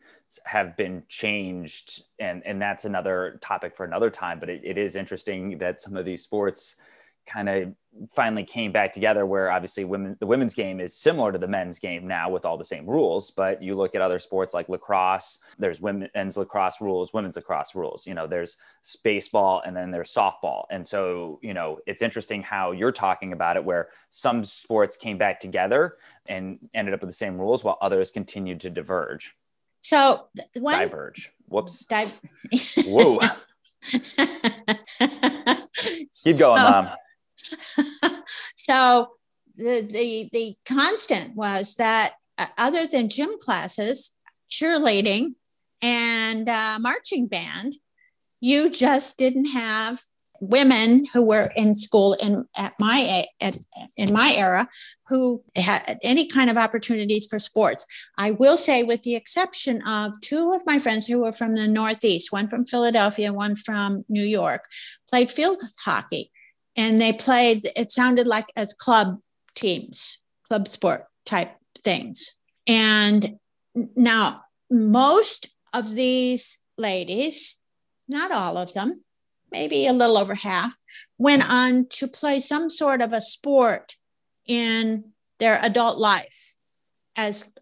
have 0.46 0.78
been 0.78 1.04
changed 1.10 2.04
and 2.18 2.42
and 2.46 2.62
that's 2.62 2.86
another 2.86 3.38
topic 3.42 3.76
for 3.76 3.86
another 3.86 4.10
time 4.10 4.40
but 4.40 4.50
it, 4.50 4.62
it 4.64 4.78
is 4.78 4.96
interesting 4.96 5.58
that 5.58 5.82
some 5.82 5.98
of 5.98 6.06
these 6.06 6.24
sports 6.24 6.78
kind 7.26 7.50
of 7.50 7.74
finally 8.14 8.44
came 8.44 8.72
back 8.72 8.94
together 8.94 9.26
where 9.26 9.52
obviously 9.52 9.84
women 9.84 10.16
the 10.20 10.26
women's 10.26 10.54
game 10.54 10.80
is 10.80 10.96
similar 10.96 11.32
to 11.32 11.38
the 11.38 11.48
men's 11.48 11.78
game 11.78 12.08
now 12.08 12.30
with 12.30 12.46
all 12.46 12.58
the 12.58 12.64
same 12.64 12.90
rules 12.90 13.32
but 13.32 13.62
you 13.62 13.76
look 13.76 13.96
at 13.96 14.02
other 14.02 14.18
sports 14.18 14.54
like 14.54 14.70
lacrosse 14.70 15.40
there's 15.60 15.82
women's 15.82 16.38
lacrosse 16.38 16.80
rules 16.80 17.14
women's 17.14 17.36
lacrosse 17.36 17.76
rules 17.76 18.08
you 18.08 18.14
know 18.14 18.28
there's 18.28 18.56
baseball 19.04 19.62
and 19.66 19.76
then 19.76 19.92
there's 19.92 20.14
softball. 20.14 20.66
And 20.70 20.86
so 20.86 21.40
you 21.42 21.54
know 21.54 21.80
it's 21.86 22.02
interesting 22.02 22.42
how 22.42 22.72
you're 22.72 22.92
talking 22.92 23.34
about 23.34 23.58
it 23.58 23.64
where 23.64 23.90
some 24.10 24.44
sports 24.44 24.98
came 24.98 25.18
back 25.18 25.40
together 25.40 25.98
and 26.26 26.60
ended 26.74 26.94
up 26.94 27.02
with 27.02 27.10
the 27.10 27.16
same 27.16 27.40
rules 27.40 27.64
while 27.64 27.78
others 27.82 28.12
continued 28.12 28.62
to 28.62 28.70
diverge. 28.70 29.36
So 29.82 30.28
one 30.60 30.80
diverge. 30.80 31.32
Whoops. 31.48 31.86
Di- 31.86 32.12
whoa. 32.86 33.20
Keep 36.24 36.38
going 36.38 36.58
so, 36.58 36.64
mom 36.70 36.90
so 38.72 39.12
the, 39.56 39.82
the 39.82 40.30
the 40.32 40.56
constant 40.66 41.36
was 41.36 41.76
that 41.76 42.14
uh, 42.38 42.46
other 42.58 42.88
than 42.88 43.10
gym 43.10 43.32
classes, 43.40 44.12
cheerleading 44.50 45.36
and 45.82 46.48
uh, 46.48 46.78
marching 46.80 47.28
band, 47.28 47.74
you 48.40 48.70
just 48.70 49.18
didn't 49.18 49.48
have 49.48 50.02
women 50.40 51.06
who 51.14 51.22
were 51.22 51.48
in 51.56 51.76
school 51.76 52.14
in 52.14 52.46
at 52.58 52.74
my 52.80 53.26
at, 53.42 53.58
in 53.98 54.14
my 54.14 54.34
era 54.36 54.70
who 55.08 55.44
had 55.58 55.98
any 56.02 56.26
kind 56.26 56.50
of 56.50 56.58
opportunities 56.58 57.28
for 57.30 57.40
sports. 57.40 57.86
I 58.18 58.32
will 58.32 58.56
say, 58.56 58.84
with 58.84 59.04
the 59.04 59.16
exception 59.16 59.82
of 59.82 60.20
two 60.22 60.54
of 60.54 60.62
my 60.66 60.80
friends 60.80 61.08
who 61.08 61.20
were 61.20 61.34
from 61.34 61.56
the 61.56 61.68
Northeast, 61.68 62.32
one 62.32 62.48
from 62.48 62.66
Philadelphia, 62.66 63.34
one 63.34 63.58
from 63.58 64.06
New 64.08 64.24
York, 64.24 64.64
played 65.10 65.30
field 65.30 65.62
hockey 65.84 66.32
and 66.76 67.00
they 67.00 67.14
played 67.14 67.62
it 67.76 67.92
sounded 67.92 68.28
like 68.28 68.48
as 68.56 68.74
club 68.74 69.20
teams 69.56 70.22
club 70.48 70.68
sport 70.68 71.06
type 71.26 71.56
things. 71.84 72.38
And 72.68 73.38
now 73.96 74.42
most 74.70 75.48
of 75.74 75.96
these 75.96 76.60
ladies 76.78 77.60
not 78.08 78.32
all 78.32 78.58
of 78.58 78.74
them 78.74 79.04
maybe 79.52 79.88
a 79.88 79.94
little 79.94 80.18
over 80.18 80.36
half 80.36 80.76
went 81.18 81.50
on 81.50 81.88
to 81.90 82.08
play 82.08 82.40
some 82.40 82.70
sort 82.70 83.02
of 83.02 83.14
a 83.14 83.22
sport 83.22 83.96
in 84.48 85.04
their 85.40 85.60
adult 85.62 85.98
life. 85.98 86.56
As 87.18 87.54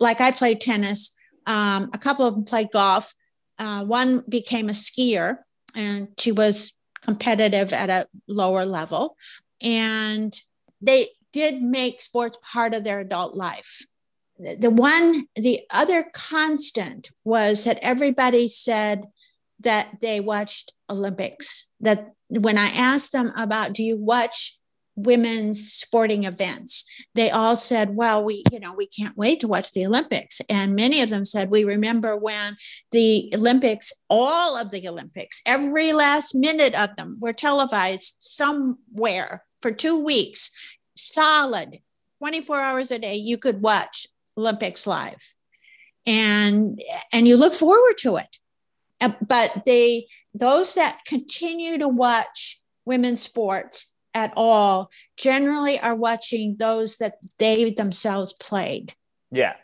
like 0.00 0.20
i 0.20 0.30
played 0.30 0.60
tennis 0.60 1.14
um, 1.48 1.88
a 1.94 1.98
couple 1.98 2.26
of 2.26 2.34
them 2.34 2.44
played 2.44 2.68
golf. 2.72 3.14
Uh, 3.58 3.84
one 3.84 4.22
became 4.28 4.68
a 4.68 4.72
skier 4.72 5.38
and 5.74 6.08
she 6.18 6.30
was 6.30 6.76
competitive 7.02 7.72
at 7.72 7.90
a 7.90 8.06
lower 8.26 8.64
level. 8.64 9.16
And 9.62 10.34
they 10.80 11.06
did 11.32 11.62
make 11.62 12.00
sports 12.00 12.38
part 12.42 12.74
of 12.74 12.84
their 12.84 13.00
adult 13.00 13.34
life. 13.34 13.84
The 14.38 14.70
one, 14.70 15.26
the 15.34 15.60
other 15.70 16.06
constant 16.12 17.10
was 17.24 17.64
that 17.64 17.78
everybody 17.82 18.46
said 18.46 19.04
that 19.60 20.00
they 20.00 20.20
watched 20.20 20.72
Olympics. 20.88 21.68
That 21.80 22.12
when 22.28 22.56
I 22.56 22.66
asked 22.68 23.12
them 23.12 23.32
about, 23.36 23.72
do 23.72 23.82
you 23.82 23.96
watch 23.96 24.57
women's 24.98 25.72
sporting 25.72 26.24
events. 26.24 26.84
They 27.14 27.30
all 27.30 27.56
said 27.56 27.94
well 27.94 28.24
we 28.24 28.42
you 28.52 28.60
know 28.60 28.72
we 28.72 28.86
can't 28.86 29.16
wait 29.16 29.40
to 29.40 29.48
watch 29.48 29.72
the 29.72 29.86
olympics. 29.86 30.40
And 30.48 30.74
many 30.74 31.00
of 31.02 31.10
them 31.10 31.24
said 31.24 31.50
we 31.50 31.64
remember 31.64 32.16
when 32.16 32.56
the 32.92 33.32
olympics 33.34 33.92
all 34.10 34.56
of 34.56 34.70
the 34.70 34.88
olympics 34.88 35.42
every 35.46 35.92
last 35.92 36.34
minute 36.34 36.78
of 36.78 36.96
them 36.96 37.18
were 37.20 37.32
televised 37.32 38.16
somewhere 38.20 39.44
for 39.60 39.72
two 39.72 40.02
weeks 40.02 40.50
solid 40.96 41.76
24 42.18 42.60
hours 42.60 42.90
a 42.90 42.98
day 42.98 43.14
you 43.14 43.38
could 43.38 43.62
watch 43.62 44.06
olympics 44.38 44.86
live. 44.86 45.34
And 46.06 46.80
and 47.12 47.28
you 47.28 47.36
look 47.36 47.52
forward 47.52 47.98
to 47.98 48.16
it. 48.16 48.38
Uh, 49.00 49.12
but 49.26 49.62
they 49.66 50.06
those 50.32 50.74
that 50.76 51.00
continue 51.06 51.76
to 51.78 51.88
watch 51.88 52.60
women's 52.86 53.20
sports 53.20 53.94
at 54.18 54.32
all 54.36 54.90
generally 55.16 55.78
are 55.78 55.94
watching 55.94 56.56
those 56.58 56.98
that 56.98 57.14
they 57.38 57.70
themselves 57.70 58.32
played. 58.34 58.94
Yeah. 59.30 59.54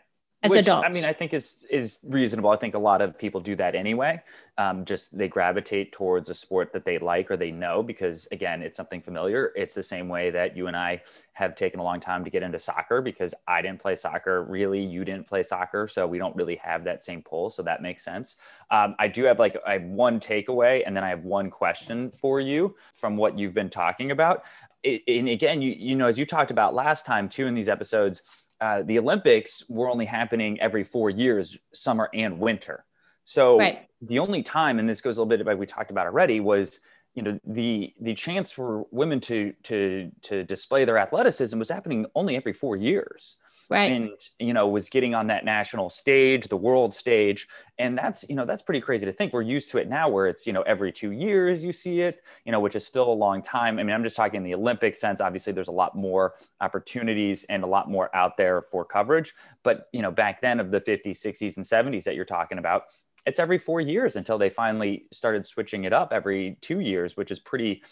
As 0.42 0.50
Which, 0.50 0.60
adults. 0.60 0.88
I 0.88 0.92
mean, 0.92 1.04
I 1.04 1.12
think 1.12 1.32
is 1.32 1.56
is 1.70 2.00
reasonable. 2.04 2.50
I 2.50 2.56
think 2.56 2.74
a 2.74 2.78
lot 2.78 3.00
of 3.00 3.18
people 3.18 3.40
do 3.40 3.56
that 3.56 3.74
anyway. 3.74 4.22
Um, 4.56 4.84
just 4.84 5.16
they 5.16 5.26
gravitate 5.26 5.90
towards 5.90 6.30
a 6.30 6.34
sport 6.34 6.72
that 6.72 6.84
they 6.84 6.98
like 6.98 7.28
or 7.28 7.36
they 7.36 7.50
know 7.50 7.82
because 7.82 8.28
again, 8.30 8.62
it's 8.62 8.76
something 8.76 9.02
familiar. 9.02 9.52
It's 9.56 9.74
the 9.74 9.82
same 9.82 10.08
way 10.08 10.30
that 10.30 10.56
you 10.56 10.68
and 10.68 10.76
I 10.76 11.02
have 11.32 11.56
taken 11.56 11.80
a 11.80 11.82
long 11.82 11.98
time 11.98 12.22
to 12.24 12.30
get 12.30 12.44
into 12.44 12.60
soccer 12.60 13.02
because 13.02 13.34
I 13.48 13.62
didn't 13.62 13.80
play 13.80 13.96
soccer. 13.96 14.44
Really, 14.44 14.80
you 14.80 15.04
didn't 15.04 15.26
play 15.26 15.42
soccer, 15.42 15.88
so 15.88 16.06
we 16.06 16.18
don't 16.18 16.36
really 16.36 16.56
have 16.56 16.84
that 16.84 17.02
same 17.02 17.20
pull. 17.20 17.50
So 17.50 17.62
that 17.64 17.82
makes 17.82 18.04
sense. 18.04 18.36
Um, 18.70 18.94
I 19.00 19.08
do 19.08 19.24
have 19.24 19.40
like 19.40 19.56
I 19.66 19.72
have 19.72 19.84
one 19.84 20.20
takeaway, 20.20 20.82
and 20.86 20.94
then 20.94 21.02
I 21.02 21.08
have 21.08 21.24
one 21.24 21.50
question 21.50 22.12
for 22.12 22.40
you 22.40 22.76
from 22.94 23.16
what 23.16 23.36
you've 23.36 23.54
been 23.54 23.70
talking 23.70 24.12
about 24.12 24.44
it, 24.84 25.02
and 25.08 25.28
again, 25.28 25.60
you 25.62 25.72
you 25.72 25.96
know, 25.96 26.06
as 26.06 26.18
you 26.18 26.26
talked 26.26 26.50
about 26.50 26.74
last 26.74 27.06
time 27.06 27.28
too 27.28 27.46
in 27.46 27.54
these 27.54 27.68
episodes, 27.68 28.22
uh, 28.60 28.82
the 28.82 28.98
Olympics 28.98 29.68
were 29.68 29.88
only 29.88 30.04
happening 30.04 30.60
every 30.60 30.84
four 30.84 31.10
years, 31.10 31.58
summer 31.72 32.08
and 32.14 32.38
winter. 32.38 32.84
So 33.24 33.58
right. 33.58 33.88
The 34.06 34.18
only 34.18 34.42
time, 34.42 34.78
and 34.78 34.88
this 34.88 35.00
goes 35.00 35.18
a 35.18 35.22
little 35.22 35.36
bit 35.36 35.46
like 35.46 35.58
we 35.58 35.66
talked 35.66 35.90
about 35.90 36.06
already, 36.06 36.40
was 36.40 36.80
you 37.14 37.22
know 37.22 37.38
the 37.46 37.94
the 38.00 38.14
chance 38.14 38.50
for 38.50 38.86
women 38.90 39.20
to 39.20 39.52
to 39.62 40.10
to 40.22 40.44
display 40.44 40.84
their 40.84 40.98
athleticism 40.98 41.58
was 41.58 41.68
happening 41.68 42.06
only 42.14 42.36
every 42.36 42.52
four 42.52 42.76
years. 42.76 43.36
Right. 43.70 43.90
And 43.90 44.10
you 44.38 44.52
know 44.52 44.68
was 44.68 44.90
getting 44.90 45.14
on 45.14 45.28
that 45.28 45.44
national 45.44 45.88
stage 45.88 46.48
the 46.48 46.56
world 46.56 46.92
stage. 46.92 47.48
And 47.78 47.96
that's 47.96 48.24
you 48.28 48.34
know 48.34 48.44
that's 48.44 48.62
pretty 48.62 48.80
crazy 48.80 49.06
to 49.06 49.12
think. 49.12 49.32
We're 49.32 49.42
used 49.42 49.70
to 49.70 49.78
it 49.78 49.88
now 49.88 50.08
where 50.08 50.26
it's 50.26 50.46
you 50.46 50.52
know 50.52 50.62
every 50.62 50.92
two 50.92 51.12
years 51.12 51.64
you 51.64 51.72
see 51.72 52.00
it 52.00 52.22
you 52.44 52.52
know 52.52 52.60
which 52.60 52.76
is 52.76 52.84
still 52.84 53.10
a 53.10 53.14
long 53.14 53.40
time. 53.40 53.78
I 53.78 53.84
mean 53.84 53.94
i'm 53.94 54.04
just 54.04 54.16
talking 54.16 54.38
in 54.38 54.42
the 54.42 54.54
olympic 54.54 54.94
sense. 54.96 55.20
Obviously 55.20 55.52
there's 55.52 55.68
a 55.68 55.72
lot 55.72 55.96
more 55.96 56.34
opportunities 56.60 57.44
and 57.44 57.62
a 57.64 57.66
lot 57.66 57.88
more 57.88 58.14
out 58.14 58.36
there 58.36 58.60
for 58.60 58.84
coverage. 58.84 59.32
But 59.62 59.88
you 59.92 60.02
know 60.02 60.10
back 60.10 60.40
then 60.40 60.60
of 60.60 60.70
the 60.70 60.80
50s 60.80 61.24
60s 61.24 61.56
and 61.56 61.64
70s 61.64 62.04
that 62.04 62.16
you're 62.16 62.24
talking 62.26 62.58
about 62.58 62.84
it's 63.26 63.38
every 63.38 63.58
four 63.58 63.80
years 63.80 64.16
until 64.16 64.38
they 64.38 64.50
finally 64.50 65.06
started 65.12 65.46
switching 65.46 65.84
it 65.84 65.92
up 65.92 66.12
every 66.12 66.56
two 66.60 66.80
years 66.80 67.16
which 67.16 67.30
is 67.30 67.38
pretty 67.38 67.82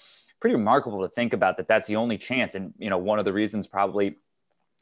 pretty 0.40 0.56
remarkable 0.56 1.00
to 1.02 1.08
think 1.08 1.32
about 1.32 1.56
that 1.56 1.68
that's 1.68 1.86
the 1.86 1.96
only 1.96 2.18
chance 2.18 2.54
and 2.54 2.74
you 2.78 2.90
know 2.90 2.98
one 2.98 3.18
of 3.18 3.24
the 3.24 3.32
reasons 3.32 3.66
probably 3.66 4.16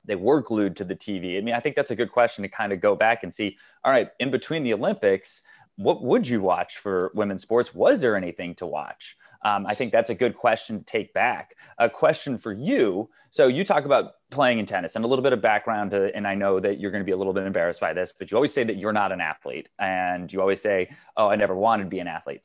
they 0.05 0.17
were 0.17 0.41
glued 0.41 0.77
to 0.77 0.85
the 0.85 0.97
TV? 0.97 1.39
I 1.39 1.41
mean, 1.41 1.55
I 1.55 1.61
think 1.61 1.77
that's 1.77 1.91
a 1.91 1.97
good 1.97 2.13
question 2.13 2.43
to 2.43 2.49
kind 2.49 2.73
of 2.73 2.81
go 2.81 2.97
back 2.97 3.23
and 3.23 3.33
see. 3.33 3.57
All 3.85 3.93
right, 3.93 4.11
in 4.19 4.31
between 4.31 4.63
the 4.63 4.73
Olympics, 4.73 5.43
what 5.81 6.03
would 6.03 6.29
you 6.29 6.43
watch 6.43 6.77
for 6.77 7.11
women's 7.15 7.41
sports? 7.41 7.75
Was 7.75 8.03
there 8.03 8.15
anything 8.15 8.55
to 8.57 8.67
watch? 8.67 9.17
Um, 9.43 9.65
I 9.67 9.75
think 9.75 9.93
that's 9.93 10.11
a 10.11 10.15
good 10.15 10.37
question 10.37 10.81
to 10.81 10.85
take 10.85 11.15
back. 11.15 11.55
A 11.79 11.89
question 11.89 12.37
for 12.37 12.53
you. 12.53 13.09
So 13.31 13.47
you 13.47 13.65
talk 13.65 13.87
about 13.87 14.13
playing 14.31 14.59
in 14.59 14.67
tennis 14.67 14.95
and 14.95 15.07
a 15.07 15.09
little 15.09 15.23
bit 15.23 15.33
of 15.33 15.41
background, 15.41 15.93
to, 15.93 16.15
and 16.15 16.27
I 16.27 16.35
know 16.35 16.61
that 16.61 16.79
you're 16.79 16.91
going 16.91 17.01
to 17.01 17.07
be 17.07 17.13
a 17.13 17.17
little 17.17 17.33
bit 17.33 17.47
embarrassed 17.47 17.81
by 17.81 17.95
this, 17.95 18.13
but 18.13 18.31
you 18.31 18.37
always 18.37 18.53
say 18.53 18.63
that 18.65 18.77
you're 18.77 18.93
not 18.93 19.11
an 19.11 19.23
athlete, 19.23 19.71
and 19.79 20.31
you 20.31 20.43
always 20.43 20.61
say, 20.61 20.91
"Oh, 21.17 21.29
I 21.29 21.37
never 21.37 21.55
wanted 21.55 21.85
to 21.85 21.91
be 21.91 22.01
an 22.01 22.09
athlete." 22.09 22.43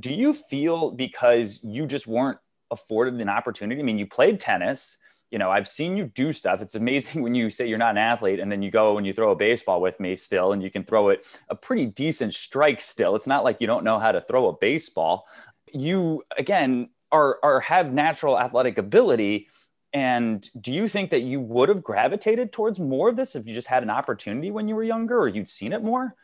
Do 0.00 0.12
you 0.12 0.32
feel 0.32 0.90
because 0.90 1.60
you 1.62 1.86
just 1.86 2.08
weren't 2.08 2.38
afforded 2.72 3.14
an 3.20 3.28
opportunity? 3.28 3.80
I 3.80 3.84
mean, 3.84 3.98
you 3.98 4.08
played 4.08 4.40
tennis 4.40 4.98
you 5.30 5.38
know, 5.38 5.50
I've 5.50 5.68
seen 5.68 5.96
you 5.96 6.04
do 6.06 6.32
stuff. 6.32 6.62
It's 6.62 6.74
amazing 6.74 7.22
when 7.24 7.34
you 7.34 7.50
say 7.50 7.66
you're 7.66 7.78
not 7.78 7.92
an 7.92 7.98
athlete 7.98 8.40
and 8.40 8.50
then 8.50 8.62
you 8.62 8.70
go 8.70 8.98
and 8.98 9.06
you 9.06 9.12
throw 9.12 9.32
a 9.32 9.36
baseball 9.36 9.80
with 9.80 9.98
me 10.00 10.16
still 10.16 10.52
and 10.52 10.62
you 10.62 10.70
can 10.70 10.84
throw 10.84 11.10
it 11.10 11.26
a 11.48 11.54
pretty 11.54 11.86
decent 11.86 12.34
strike 12.34 12.80
still. 12.80 13.16
It's 13.16 13.26
not 13.26 13.44
like 13.44 13.60
you 13.60 13.66
don't 13.66 13.84
know 13.84 13.98
how 13.98 14.12
to 14.12 14.20
throw 14.20 14.48
a 14.48 14.56
baseball. 14.56 15.26
You 15.72 16.22
again 16.36 16.90
are 17.12 17.38
are 17.42 17.60
have 17.60 17.92
natural 17.92 18.38
athletic 18.38 18.78
ability 18.78 19.48
and 19.92 20.46
do 20.60 20.72
you 20.72 20.88
think 20.88 21.10
that 21.10 21.22
you 21.22 21.40
would 21.40 21.68
have 21.68 21.82
gravitated 21.82 22.52
towards 22.52 22.78
more 22.78 23.08
of 23.08 23.16
this 23.16 23.34
if 23.34 23.46
you 23.46 23.54
just 23.54 23.68
had 23.68 23.82
an 23.82 23.90
opportunity 23.90 24.50
when 24.50 24.68
you 24.68 24.74
were 24.74 24.84
younger 24.84 25.18
or 25.18 25.28
you'd 25.28 25.48
seen 25.48 25.72
it 25.72 25.82
more? 25.82 26.14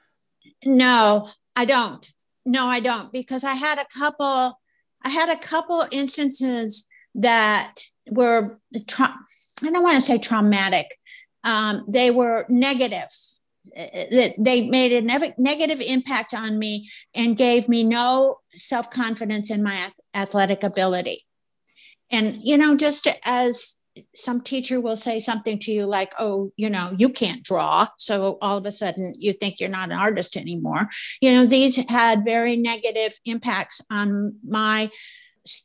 No, 0.65 1.29
I 1.57 1.65
don't. 1.65 2.07
No, 2.45 2.67
I 2.67 2.81
don't 2.81 3.13
because 3.13 3.45
I 3.45 3.55
had 3.55 3.79
a 3.79 3.87
couple 3.97 4.61
I 5.05 5.09
had 5.09 5.29
a 5.29 5.39
couple 5.39 5.87
instances 5.91 6.87
that 7.15 7.77
were 8.11 8.59
tra- 8.89 9.19
I 9.63 9.71
don't 9.71 9.83
want 9.83 9.97
to 9.97 10.03
say 10.03 10.19
traumatic. 10.19 10.87
Um, 11.45 11.85
they 11.89 12.11
were 12.11 12.47
negative. 12.49 13.09
They 14.39 14.69
made 14.69 14.93
a 14.93 15.03
ne- 15.03 15.35
negative 15.39 15.81
impact 15.81 16.35
on 16.35 16.59
me 16.59 16.89
and 17.15 17.37
gave 17.37 17.69
me 17.69 17.85
no 17.85 18.37
self 18.53 18.91
confidence 18.91 19.51
in 19.51 19.63
my 19.63 19.89
athletic 20.15 20.65
ability. 20.65 21.25
And 22.11 22.37
you 22.43 22.59
know, 22.59 22.77
just 22.77 23.09
as 23.25 23.77
some 24.17 24.41
teacher 24.41 24.81
will 24.81 24.97
say 24.97 25.19
something 25.19 25.59
to 25.61 25.73
you 25.73 25.87
like, 25.87 26.13
"Oh, 26.19 26.53
you 26.57 26.71
know, 26.71 26.95
you 26.99 27.09
can't 27.09 27.43
draw," 27.43 27.87
so 27.99 28.39
all 28.41 28.57
of 28.57 28.67
a 28.67 28.73
sudden 28.73 29.15
you 29.19 29.33
think 29.33 29.61
you're 29.61 29.69
not 29.69 29.91
an 29.91 29.99
artist 29.99 30.37
anymore. 30.37 30.89
You 31.21 31.33
know, 31.33 31.47
these 31.47 31.77
had 31.89 32.25
very 32.25 32.57
negative 32.57 33.19
impacts 33.25 33.81
on 33.91 34.39
my 34.47 34.91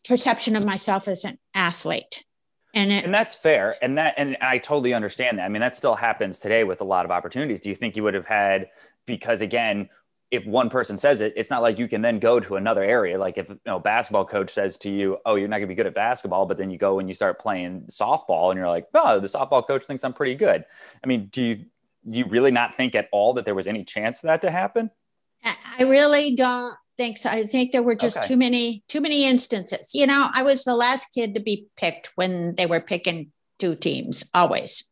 perception 0.05 0.55
of 0.55 0.65
myself 0.65 1.07
as 1.07 1.23
an 1.23 1.37
athlete. 1.55 2.23
And, 2.77 2.91
it, 2.91 3.03
and 3.05 3.13
that's 3.13 3.33
fair. 3.33 3.75
And 3.81 3.97
that, 3.97 4.13
and 4.17 4.37
I 4.39 4.59
totally 4.59 4.93
understand 4.93 5.39
that. 5.39 5.45
I 5.45 5.49
mean, 5.49 5.61
that 5.61 5.73
still 5.73 5.95
happens 5.95 6.37
today 6.37 6.63
with 6.63 6.79
a 6.81 6.83
lot 6.83 7.05
of 7.05 7.11
opportunities. 7.11 7.59
Do 7.59 7.69
you 7.69 7.75
think 7.75 7.95
you 7.95 8.03
would 8.03 8.13
have 8.13 8.27
had, 8.27 8.69
because 9.07 9.41
again, 9.41 9.89
if 10.29 10.45
one 10.45 10.69
person 10.69 10.97
says 10.97 11.21
it, 11.21 11.33
it's 11.35 11.49
not 11.49 11.63
like 11.63 11.79
you 11.79 11.87
can 11.87 12.03
then 12.03 12.19
go 12.19 12.39
to 12.39 12.55
another 12.55 12.83
area. 12.83 13.17
Like 13.17 13.37
if 13.37 13.49
you 13.49 13.59
know 13.65 13.79
basketball 13.79 14.25
coach 14.25 14.51
says 14.51 14.77
to 14.79 14.89
you, 14.89 15.17
"Oh, 15.25 15.35
you're 15.35 15.47
not 15.47 15.57
going 15.57 15.69
to 15.69 15.73
be 15.73 15.75
good 15.75 15.87
at 15.87 15.95
basketball," 15.95 16.45
but 16.45 16.57
then 16.57 16.69
you 16.69 16.77
go 16.77 16.99
and 16.99 17.07
you 17.07 17.15
start 17.15 17.39
playing 17.39 17.83
softball, 17.89 18.51
and 18.51 18.57
you're 18.57 18.67
like, 18.67 18.87
"Oh, 18.93 19.21
the 19.21 19.27
softball 19.27 19.65
coach 19.65 19.85
thinks 19.85 20.03
I'm 20.03 20.11
pretty 20.11 20.35
good." 20.35 20.65
I 21.01 21.07
mean, 21.07 21.27
do 21.27 21.41
you 21.41 21.55
do 21.55 22.17
you 22.17 22.25
really 22.25 22.51
not 22.51 22.75
think 22.75 22.93
at 22.93 23.07
all 23.13 23.33
that 23.35 23.45
there 23.45 23.55
was 23.55 23.67
any 23.67 23.85
chance 23.85 24.21
of 24.21 24.27
that 24.27 24.41
to 24.41 24.51
happen? 24.51 24.91
I 25.79 25.83
really 25.83 26.35
don't 26.35 26.75
think 26.97 27.17
so. 27.17 27.29
I 27.29 27.43
think 27.43 27.71
there 27.71 27.83
were 27.83 27.95
just 27.95 28.17
okay. 28.17 28.27
too 28.27 28.37
many 28.37 28.83
too 28.87 29.01
many 29.01 29.25
instances. 29.25 29.91
You 29.93 30.07
know, 30.07 30.29
I 30.33 30.43
was 30.43 30.63
the 30.63 30.75
last 30.75 31.13
kid 31.13 31.35
to 31.35 31.39
be 31.39 31.67
picked 31.77 32.11
when 32.15 32.55
they 32.55 32.65
were 32.65 32.79
picking 32.79 33.31
two 33.59 33.75
teams 33.75 34.29
always. 34.33 34.85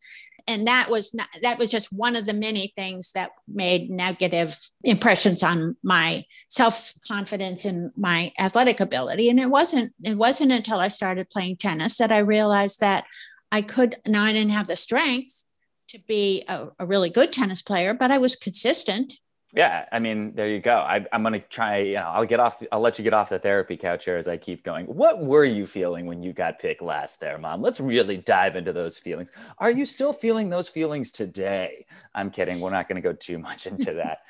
And 0.47 0.67
that 0.67 0.87
was 0.89 1.13
not 1.13 1.27
that 1.41 1.57
was 1.57 1.71
just 1.71 1.91
one 1.91 2.15
of 2.15 2.25
the 2.25 2.33
many 2.33 2.71
things 2.75 3.11
that 3.13 3.31
made 3.47 3.89
negative 3.89 4.57
impressions 4.83 5.41
on 5.41 5.75
my 5.81 6.23
self-confidence 6.49 7.65
and 7.65 7.91
my 7.97 8.31
athletic 8.39 8.79
ability. 8.79 9.29
And 9.29 9.39
it 9.39 9.49
wasn't 9.49 9.93
it 10.03 10.17
wasn't 10.17 10.51
until 10.51 10.79
I 10.79 10.89
started 10.89 11.29
playing 11.29 11.57
tennis 11.57 11.97
that 11.97 12.11
I 12.11 12.19
realized 12.19 12.79
that 12.79 13.05
I 13.51 13.63
could 13.63 13.95
now 14.05 14.23
I 14.23 14.33
didn't 14.33 14.51
have 14.51 14.67
the 14.67 14.75
strength 14.75 15.45
to 15.89 15.99
be 16.07 16.43
a, 16.47 16.67
a 16.79 16.85
really 16.85 17.09
good 17.09 17.31
tennis 17.31 17.61
player, 17.61 17.93
but 17.93 18.11
I 18.11 18.17
was 18.17 18.35
consistent 18.35 19.13
yeah, 19.55 19.85
I 19.89 19.99
mean, 19.99 20.33
there 20.35 20.49
you 20.49 20.59
go. 20.59 20.75
I, 20.75 21.05
am 21.13 21.23
going 21.23 21.33
to 21.33 21.39
try. 21.39 21.77
You 21.77 21.95
know, 21.95 22.07
I'll 22.07 22.25
get 22.25 22.41
off. 22.41 22.61
I'll 22.73 22.81
let 22.81 22.99
you 22.99 23.03
get 23.03 23.13
off 23.13 23.29
the 23.29 23.39
therapy 23.39 23.77
couch 23.77 24.03
here 24.03 24.17
as 24.17 24.27
I 24.27 24.35
keep 24.35 24.65
going. 24.65 24.85
What 24.85 25.23
were 25.23 25.45
you 25.45 25.65
feeling 25.65 26.05
when 26.07 26.21
you 26.21 26.33
got 26.33 26.59
picked 26.59 26.81
last, 26.81 27.21
there, 27.21 27.37
Mom? 27.37 27.61
Let's 27.61 27.79
really 27.79 28.17
dive 28.17 28.57
into 28.57 28.73
those 28.73 28.97
feelings. 28.97 29.31
Are 29.57 29.71
you 29.71 29.85
still 29.85 30.11
feeling 30.11 30.49
those 30.49 30.67
feelings 30.67 31.09
today? 31.09 31.85
I'm 32.13 32.31
kidding. 32.31 32.59
We're 32.59 32.71
not 32.71 32.89
going 32.89 33.01
to 33.01 33.01
go 33.01 33.13
too 33.13 33.39
much 33.39 33.65
into 33.65 33.93
that. 33.93 34.23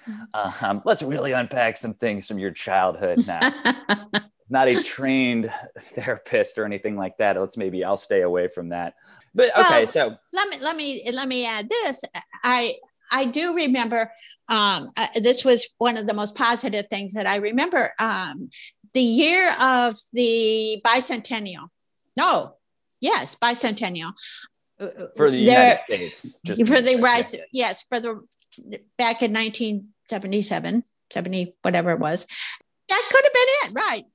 um, 0.62 0.84
let's 0.86 1.02
really 1.02 1.32
unpack 1.32 1.78
some 1.78 1.96
things 1.96 2.28
from 2.28 2.38
your 2.38 2.52
childhood 2.52 3.26
now. 3.26 3.40
not 4.50 4.68
a 4.68 4.82
trained 4.84 5.52
therapist 5.80 6.60
or 6.60 6.66
anything 6.66 6.98
like 6.98 7.18
that. 7.18 7.40
Let's 7.40 7.58
maybe 7.58 7.84
I'll 7.84 7.98
stay 7.98 8.22
away 8.22 8.48
from 8.48 8.68
that. 8.68 8.94
But 9.34 9.58
okay, 9.58 9.86
well, 9.86 9.88
so 9.88 10.16
let 10.34 10.50
me 10.50 10.58
let 10.62 10.78
me 10.78 11.04
let 11.12 11.28
me 11.28 11.48
add 11.48 11.68
this. 11.68 12.04
I 12.44 12.76
I 13.12 13.26
do 13.26 13.56
remember 13.56 14.10
um, 14.48 14.92
uh, 14.96 15.08
this 15.16 15.44
was 15.44 15.70
one 15.78 15.98
of 15.98 16.08
the 16.08 16.14
most 16.14 16.36
positive 16.36 16.88
things 16.88 17.14
that 17.14 17.28
I 17.28 17.38
remember. 17.38 17.92
Um, 18.00 18.50
the 18.94 19.02
year 19.02 19.54
of 19.60 19.96
the 20.14 20.82
bicentennial. 20.86 21.68
No, 22.18 22.56
yes, 23.02 23.36
bicentennial. 23.36 24.14
For 25.16 25.32
the 25.32 25.46
there, 25.46 25.80
United 25.90 26.14
States. 26.14 26.40
for 26.68 26.82
the 26.82 26.98
right, 27.02 27.34
yes, 27.52 27.84
for 27.88 28.00
the 28.00 28.22
back 28.98 29.22
in 29.22 29.34
1977, 29.34 30.84
70, 31.10 31.56
whatever 31.62 31.92
it 31.92 32.00
was. 32.00 32.28
That 32.88 33.04
could 33.10 33.24
have 33.24 33.34
been 33.34 33.48
it, 33.62 33.74
right? 33.76 34.06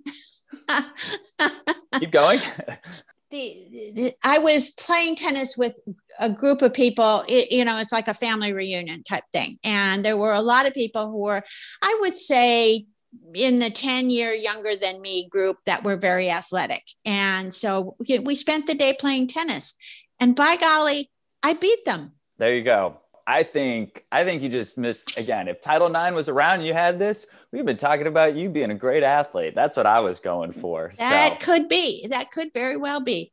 Keep 2.00 2.10
going. 2.12 2.38
the, 3.30 3.92
the, 3.94 4.12
I 4.22 4.38
was 4.38 4.70
playing 4.70 5.16
tennis 5.16 5.56
with 5.56 5.78
a 6.18 6.28
group 6.28 6.62
of 6.62 6.72
people. 6.72 7.24
It, 7.28 7.52
you 7.52 7.64
know, 7.64 7.78
it's 7.78 7.92
like 7.92 8.08
a 8.08 8.14
family 8.14 8.52
reunion 8.52 9.02
type 9.02 9.24
thing, 9.32 9.58
and 9.64 10.04
there 10.04 10.16
were 10.16 10.32
a 10.32 10.42
lot 10.42 10.66
of 10.66 10.74
people 10.74 11.10
who 11.10 11.18
were, 11.18 11.42
I 11.82 11.98
would 12.00 12.14
say, 12.14 12.86
in 13.34 13.58
the 13.58 13.70
10 13.70 14.10
year 14.10 14.32
younger 14.32 14.76
than 14.76 15.00
me 15.00 15.28
group 15.28 15.58
that 15.66 15.84
were 15.84 15.96
very 15.96 16.30
athletic. 16.30 16.84
And 17.04 17.52
so 17.52 17.96
we 17.98 18.34
spent 18.34 18.66
the 18.66 18.74
day 18.74 18.96
playing 18.98 19.28
tennis. 19.28 19.74
And 20.20 20.36
by 20.36 20.56
golly, 20.56 21.10
I 21.42 21.54
beat 21.54 21.84
them. 21.84 22.12
There 22.38 22.54
you 22.54 22.62
go. 22.62 22.99
I 23.30 23.44
think 23.44 24.04
I 24.10 24.24
think 24.24 24.42
you 24.42 24.48
just 24.48 24.76
missed 24.76 25.16
again. 25.16 25.46
If 25.46 25.60
Title 25.60 25.86
IX 25.86 26.16
was 26.16 26.28
around, 26.28 26.62
you 26.62 26.74
had 26.74 26.98
this. 26.98 27.28
We've 27.52 27.64
been 27.64 27.76
talking 27.76 28.08
about 28.08 28.34
you 28.34 28.48
being 28.48 28.72
a 28.72 28.74
great 28.74 29.04
athlete. 29.04 29.54
That's 29.54 29.76
what 29.76 29.86
I 29.86 30.00
was 30.00 30.18
going 30.18 30.50
for. 30.50 30.90
That 30.98 31.36
so. 31.40 31.46
could 31.46 31.68
be. 31.68 32.08
That 32.08 32.32
could 32.32 32.52
very 32.52 32.76
well 32.76 33.00
be. 33.00 33.32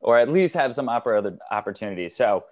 Or 0.00 0.18
at 0.18 0.28
least 0.28 0.54
have 0.54 0.74
some 0.74 0.88
other 0.88 1.38
opportunities. 1.52 2.16
So 2.16 2.46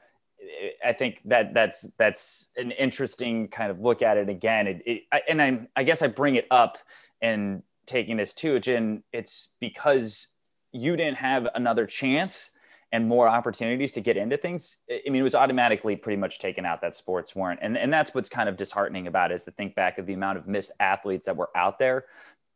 I 0.84 0.92
think 0.92 1.20
that 1.24 1.52
that's 1.52 1.88
that's 1.98 2.50
an 2.56 2.70
interesting 2.70 3.48
kind 3.48 3.72
of 3.72 3.80
look 3.80 4.00
at 4.00 4.16
it 4.16 4.28
again. 4.28 4.68
It, 4.68 4.82
it, 4.86 5.02
I, 5.10 5.22
and 5.28 5.42
I, 5.42 5.66
I 5.74 5.82
guess 5.82 6.00
I 6.00 6.06
bring 6.06 6.36
it 6.36 6.46
up 6.48 6.78
and 7.20 7.64
taking 7.86 8.18
this 8.18 8.32
too, 8.32 8.60
Jen. 8.60 9.02
It's 9.12 9.48
because 9.58 10.28
you 10.70 10.96
didn't 10.96 11.16
have 11.16 11.48
another 11.56 11.86
chance 11.86 12.52
and 12.92 13.06
more 13.06 13.28
opportunities 13.28 13.92
to 13.92 14.00
get 14.00 14.16
into 14.16 14.36
things, 14.36 14.78
I 14.90 15.10
mean, 15.10 15.20
it 15.20 15.24
was 15.24 15.34
automatically 15.34 15.96
pretty 15.96 16.16
much 16.16 16.38
taken 16.38 16.64
out 16.64 16.80
that 16.80 16.96
sports 16.96 17.36
weren't. 17.36 17.60
And, 17.62 17.76
and 17.76 17.92
that's 17.92 18.14
what's 18.14 18.28
kind 18.28 18.48
of 18.48 18.56
disheartening 18.56 19.06
about 19.06 19.30
it 19.30 19.34
is 19.34 19.44
to 19.44 19.50
think 19.50 19.74
back 19.74 19.98
of 19.98 20.06
the 20.06 20.14
amount 20.14 20.38
of 20.38 20.48
missed 20.48 20.72
athletes 20.80 21.26
that 21.26 21.36
were 21.36 21.50
out 21.54 21.78
there 21.78 22.06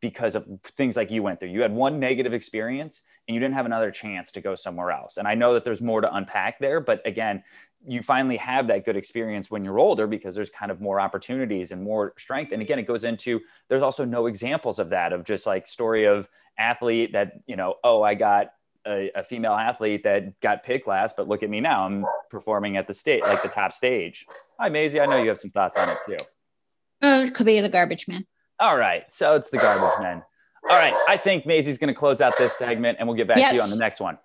because 0.01 0.35
of 0.35 0.45
things 0.75 0.97
like 0.97 1.09
you 1.11 1.23
went 1.23 1.39
through. 1.39 1.47
You 1.47 1.61
had 1.61 1.71
one 1.71 1.97
negative 1.97 2.33
experience 2.33 3.03
and 3.27 3.35
you 3.35 3.39
didn't 3.39 3.53
have 3.53 3.65
another 3.65 3.89
chance 3.89 4.33
to 4.33 4.41
go 4.41 4.53
somewhere 4.53 4.91
else. 4.91 5.15
And 5.15 5.27
I 5.27 5.35
know 5.35 5.53
that 5.53 5.63
there's 5.63 5.81
more 5.81 6.01
to 6.01 6.13
unpack 6.13 6.59
there, 6.59 6.81
but 6.81 7.01
again, 7.05 7.41
you 7.87 8.01
finally 8.01 8.35
have 8.37 8.67
that 8.67 8.83
good 8.83 8.97
experience 8.97 9.49
when 9.49 9.63
you're 9.63 9.79
older 9.79 10.07
because 10.07 10.35
there's 10.35 10.49
kind 10.49 10.71
of 10.71 10.81
more 10.81 10.99
opportunities 10.99 11.71
and 11.71 11.81
more 11.81 12.13
strength. 12.17 12.51
And 12.51 12.61
again, 12.61 12.79
it 12.79 12.87
goes 12.87 13.03
into 13.05 13.39
there's 13.69 13.81
also 13.81 14.03
no 14.03 14.25
examples 14.25 14.79
of 14.79 14.89
that 14.89 15.13
of 15.13 15.23
just 15.23 15.45
like 15.45 15.67
story 15.67 16.05
of 16.05 16.27
athlete 16.57 17.13
that, 17.13 17.39
you 17.45 17.55
know, 17.55 17.75
oh, 17.83 18.01
I 18.01 18.15
got 18.15 18.51
a, 18.85 19.11
a, 19.15 19.23
female 19.23 19.53
athlete 19.53 20.03
that 20.03 20.39
got 20.41 20.63
picked 20.63 20.87
last, 20.87 21.15
but 21.15 21.27
look 21.27 21.43
at 21.43 21.49
me 21.49 21.61
now. 21.61 21.85
I'm 21.85 22.05
performing 22.29 22.77
at 22.77 22.87
the 22.87 22.93
state, 22.93 23.23
like 23.23 23.41
the 23.41 23.49
top 23.49 23.73
stage. 23.73 24.25
Hi, 24.59 24.69
Maisie. 24.69 24.99
I 24.99 25.05
know 25.05 25.21
you 25.21 25.29
have 25.29 25.39
some 25.39 25.51
thoughts 25.51 25.79
on 25.79 25.89
it 25.89 25.97
too. 26.05 26.25
Uh, 27.07 27.25
it 27.27 27.33
could 27.33 27.45
be 27.45 27.59
the 27.61 27.69
garbage 27.69 28.07
man. 28.07 28.25
All 28.59 28.77
right. 28.77 29.03
So 29.11 29.35
it's 29.35 29.49
the 29.49 29.57
garbage 29.57 30.01
man. 30.01 30.23
All 30.69 30.77
right. 30.77 30.93
I 31.09 31.17
think 31.17 31.45
Maisie's 31.45 31.77
going 31.77 31.93
to 31.93 31.93
close 31.93 32.21
out 32.21 32.37
this 32.37 32.53
segment 32.53 32.97
and 32.99 33.07
we'll 33.07 33.17
get 33.17 33.27
back 33.27 33.37
yes. 33.37 33.51
to 33.51 33.55
you 33.57 33.61
on 33.61 33.69
the 33.69 33.77
next 33.77 33.99
one. 33.99 34.17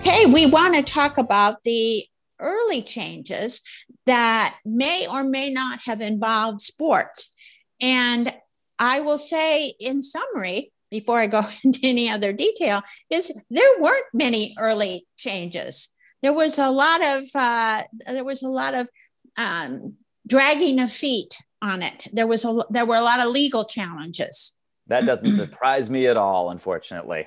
Okay, 0.00 0.26
we 0.26 0.46
want 0.46 0.74
to 0.74 0.82
talk 0.82 1.18
about 1.18 1.62
the 1.64 2.04
early 2.40 2.82
changes 2.82 3.62
that 4.06 4.56
may 4.64 5.06
or 5.10 5.24
may 5.24 5.50
not 5.50 5.80
have 5.84 6.00
involved 6.00 6.60
sports. 6.60 7.34
And 7.80 8.32
I 8.78 9.00
will 9.00 9.18
say, 9.18 9.72
in 9.80 10.02
summary, 10.02 10.72
before 10.90 11.18
I 11.20 11.26
go 11.26 11.42
into 11.64 11.80
any 11.82 12.08
other 12.08 12.32
detail, 12.32 12.82
is 13.10 13.32
there 13.50 13.80
weren't 13.80 14.06
many 14.12 14.54
early 14.58 15.06
changes. 15.16 15.90
There 16.22 16.32
was 16.32 16.58
a 16.58 16.70
lot 16.70 17.02
of 17.02 17.24
uh, 17.34 17.82
there 18.12 18.24
was 18.24 18.42
a 18.42 18.48
lot 18.48 18.74
of 18.74 18.88
um, 19.36 19.94
dragging 20.26 20.80
of 20.80 20.92
feet 20.92 21.38
on 21.62 21.82
it. 21.82 22.08
There 22.12 22.26
was 22.26 22.44
a 22.44 22.64
there 22.70 22.86
were 22.86 22.96
a 22.96 23.02
lot 23.02 23.20
of 23.20 23.32
legal 23.32 23.64
challenges. 23.64 24.56
That 24.88 25.04
doesn't 25.04 25.26
surprise 25.46 25.88
me 25.88 26.06
at 26.06 26.16
all, 26.16 26.50
unfortunately. 26.50 27.26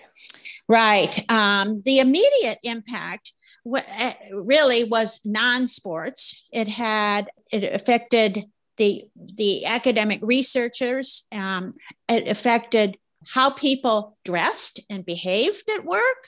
Right. 0.68 1.20
Um, 1.32 1.78
the 1.86 2.00
immediate 2.00 2.58
impact 2.64 3.34
eh, 3.76 4.14
really 4.34 4.84
was 4.84 5.22
non-sports. 5.26 6.46
It 6.52 6.68
had 6.68 7.30
it 7.52 7.64
affected 7.74 8.46
the 8.78 9.04
the 9.16 9.66
academic 9.66 10.20
researchers. 10.22 11.26
Um, 11.32 11.74
it 12.10 12.28
affected 12.28 12.98
how 13.28 13.52
people 13.52 14.18
dressed 14.26 14.80
and 14.90 15.06
behaved 15.06 15.70
at 15.70 15.86
work 15.86 16.28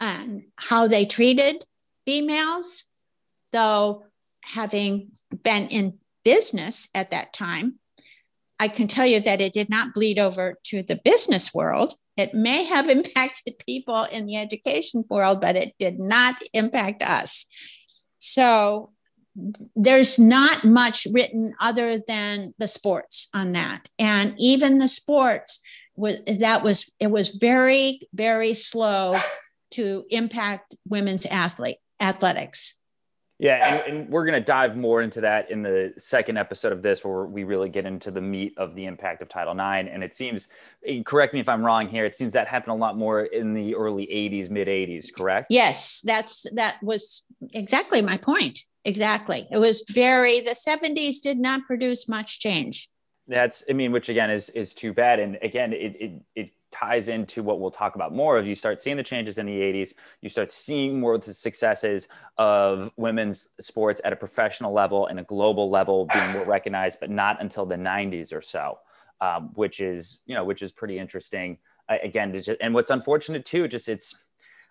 and 0.00 0.44
how 0.56 0.86
they 0.86 1.04
treated 1.04 1.64
females. 2.06 2.86
Though 3.52 4.04
having 4.44 5.10
been 5.42 5.66
in 5.68 5.98
business 6.24 6.88
at 6.94 7.10
that 7.10 7.32
time, 7.32 7.80
I 8.60 8.68
can 8.68 8.86
tell 8.86 9.06
you 9.06 9.20
that 9.20 9.40
it 9.40 9.54
did 9.54 9.70
not 9.70 9.94
bleed 9.94 10.18
over 10.18 10.58
to 10.64 10.82
the 10.82 11.00
business 11.02 11.54
world. 11.54 11.94
It 12.18 12.34
may 12.34 12.64
have 12.64 12.88
impacted 12.98 13.54
people 13.66 14.06
in 14.12 14.26
the 14.26 14.36
education 14.36 15.02
world, 15.08 15.40
but 15.40 15.56
it 15.56 15.72
did 15.78 15.98
not 15.98 16.36
impact 16.52 17.02
us. 17.02 17.46
So 18.18 18.92
there's 19.74 20.18
not 20.18 20.64
much 20.64 21.06
written 21.12 21.54
other 21.58 21.98
than 22.06 22.52
the 22.58 22.68
sports 22.68 23.28
on 23.32 23.50
that. 23.50 23.88
And 23.98 24.34
even 24.38 24.78
the 24.78 24.88
sports 24.88 25.62
was 25.96 26.20
that 26.40 26.62
was 26.62 26.92
it 27.00 27.10
was 27.10 27.30
very 27.30 28.00
very 28.12 28.54
slow 28.54 29.14
to 29.72 30.04
impact 30.10 30.74
women's 30.86 31.26
athlete 31.26 31.76
athletics 32.00 32.74
yeah 33.40 33.82
and, 33.86 33.96
and 34.00 34.08
we're 34.10 34.24
going 34.24 34.38
to 34.38 34.44
dive 34.44 34.76
more 34.76 35.02
into 35.02 35.20
that 35.20 35.50
in 35.50 35.62
the 35.62 35.92
second 35.98 36.36
episode 36.36 36.72
of 36.72 36.82
this 36.82 37.04
where 37.04 37.24
we 37.24 37.44
really 37.44 37.68
get 37.68 37.86
into 37.86 38.10
the 38.10 38.20
meat 38.20 38.52
of 38.56 38.74
the 38.74 38.84
impact 38.84 39.22
of 39.22 39.28
title 39.28 39.54
ix 39.54 39.88
and 39.92 40.04
it 40.04 40.14
seems 40.14 40.48
eh, 40.86 41.02
correct 41.04 41.34
me 41.34 41.40
if 41.40 41.48
i'm 41.48 41.64
wrong 41.64 41.88
here 41.88 42.04
it 42.04 42.14
seems 42.14 42.34
that 42.34 42.46
happened 42.46 42.72
a 42.72 42.76
lot 42.76 42.96
more 42.96 43.22
in 43.22 43.54
the 43.54 43.74
early 43.74 44.06
80s 44.06 44.50
mid 44.50 44.68
80s 44.68 45.12
correct? 45.12 45.46
Yes 45.50 46.00
that's 46.04 46.46
that 46.52 46.78
was 46.82 47.24
exactly 47.54 48.02
my 48.02 48.16
point. 48.16 48.60
Exactly. 48.84 49.46
It 49.50 49.58
was 49.58 49.84
very 49.90 50.40
the 50.40 50.56
70s 50.56 51.20
did 51.22 51.38
not 51.38 51.62
produce 51.66 52.08
much 52.08 52.40
change. 52.40 52.88
That's, 53.28 53.62
I 53.68 53.74
mean, 53.74 53.92
which 53.92 54.08
again 54.08 54.30
is 54.30 54.48
is 54.50 54.74
too 54.74 54.92
bad. 54.92 55.20
And 55.20 55.38
again, 55.42 55.72
it 55.72 55.96
it 56.00 56.22
it 56.34 56.50
ties 56.70 57.08
into 57.08 57.42
what 57.42 57.60
we'll 57.60 57.70
talk 57.70 57.94
about 57.94 58.14
more 58.14 58.38
of 58.38 58.46
you 58.46 58.54
start 58.54 58.80
seeing 58.80 58.96
the 58.96 59.02
changes 59.02 59.38
in 59.38 59.46
the 59.46 59.52
80s 59.60 59.94
you 60.20 60.28
start 60.28 60.50
seeing 60.50 61.00
more 61.00 61.14
of 61.14 61.24
the 61.24 61.34
successes 61.34 62.08
of 62.38 62.90
women's 62.96 63.48
sports 63.60 64.00
at 64.04 64.12
a 64.12 64.16
professional 64.16 64.72
level 64.72 65.06
and 65.06 65.18
a 65.18 65.24
global 65.24 65.70
level 65.70 66.06
being 66.14 66.32
more 66.32 66.46
recognized 66.46 67.00
but 67.00 67.10
not 67.10 67.40
until 67.40 67.66
the 67.66 67.76
90s 67.76 68.32
or 68.32 68.42
so 68.42 68.78
um, 69.20 69.50
which 69.54 69.80
is 69.80 70.20
you 70.26 70.34
know 70.34 70.44
which 70.44 70.62
is 70.62 70.72
pretty 70.72 70.98
interesting 70.98 71.58
uh, 71.88 71.96
again 72.02 72.32
just, 72.32 72.50
and 72.60 72.74
what's 72.74 72.90
unfortunate 72.90 73.44
too 73.44 73.68
just 73.68 73.88
it's 73.88 74.16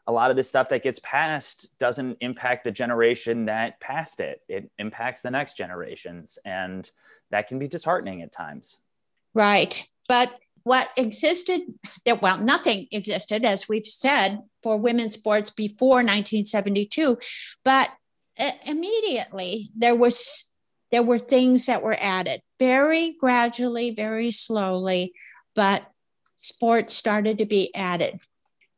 a 0.07 0.11
lot 0.11 0.31
of 0.31 0.37
the 0.37 0.43
stuff 0.43 0.69
that 0.69 0.81
gets 0.81 0.99
passed 1.03 1.77
doesn't 1.77 2.17
impact 2.21 2.63
the 2.63 2.71
generation 2.71 3.45
that 3.45 3.79
passed 3.79 4.19
it 4.19 4.41
it 4.47 4.71
impacts 4.79 5.21
the 5.21 5.29
next 5.29 5.55
generations 5.55 6.39
and 6.45 6.89
that 7.31 7.47
can 7.47 7.59
be 7.59 7.67
disheartening 7.67 8.21
at 8.21 8.31
times. 8.31 8.77
Right. 9.33 9.87
But 10.07 10.39
what 10.69 10.87
existed 10.97 11.61
well 12.21 12.37
nothing 12.37 12.85
existed 12.91 13.43
as 13.43 13.67
we've 13.67 13.87
said 13.87 14.39
for 14.61 14.77
women's 14.77 15.15
sports 15.15 15.49
before 15.49 16.03
1972 16.03 17.17
but 17.65 17.89
immediately 18.67 19.71
there 19.75 19.95
was 19.95 20.51
there 20.91 21.01
were 21.01 21.17
things 21.17 21.65
that 21.65 21.81
were 21.81 21.97
added 21.99 22.39
very 22.59 23.15
gradually 23.19 23.89
very 23.89 24.29
slowly 24.29 25.11
but 25.55 25.89
sports 26.37 26.93
started 26.93 27.39
to 27.39 27.47
be 27.47 27.73
added 27.73 28.19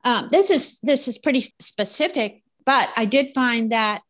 um, 0.05 0.29
this 0.31 0.49
is 0.49 0.79
this 0.79 1.09
is 1.09 1.17
pretty 1.17 1.53
specific 1.59 2.41
but 2.65 2.89
i 2.95 3.03
did 3.03 3.29
find 3.31 3.73
that 3.73 4.01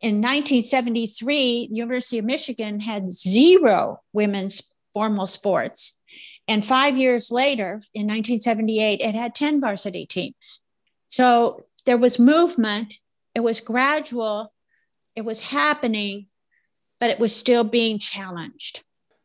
in 0.00 0.22
1973, 0.22 1.66
the 1.70 1.74
University 1.74 2.18
of 2.18 2.24
Michigan 2.24 2.78
had 2.78 3.10
zero 3.10 3.98
women's 4.12 4.62
formal 4.94 5.26
sports. 5.26 5.97
And 6.48 6.64
five 6.64 6.96
years 6.96 7.30
later, 7.30 7.80
in 7.92 8.06
1978, 8.06 9.00
it 9.00 9.14
had 9.14 9.34
10 9.34 9.60
varsity 9.60 10.06
teams. 10.06 10.64
So 11.06 11.66
there 11.84 11.98
was 11.98 12.18
movement, 12.18 12.94
it 13.34 13.40
was 13.40 13.60
gradual, 13.60 14.50
it 15.14 15.24
was 15.24 15.50
happening, 15.50 16.28
but 16.98 17.10
it 17.10 17.20
was 17.20 17.36
still 17.36 17.64
being 17.64 17.98
challenged. 17.98 18.84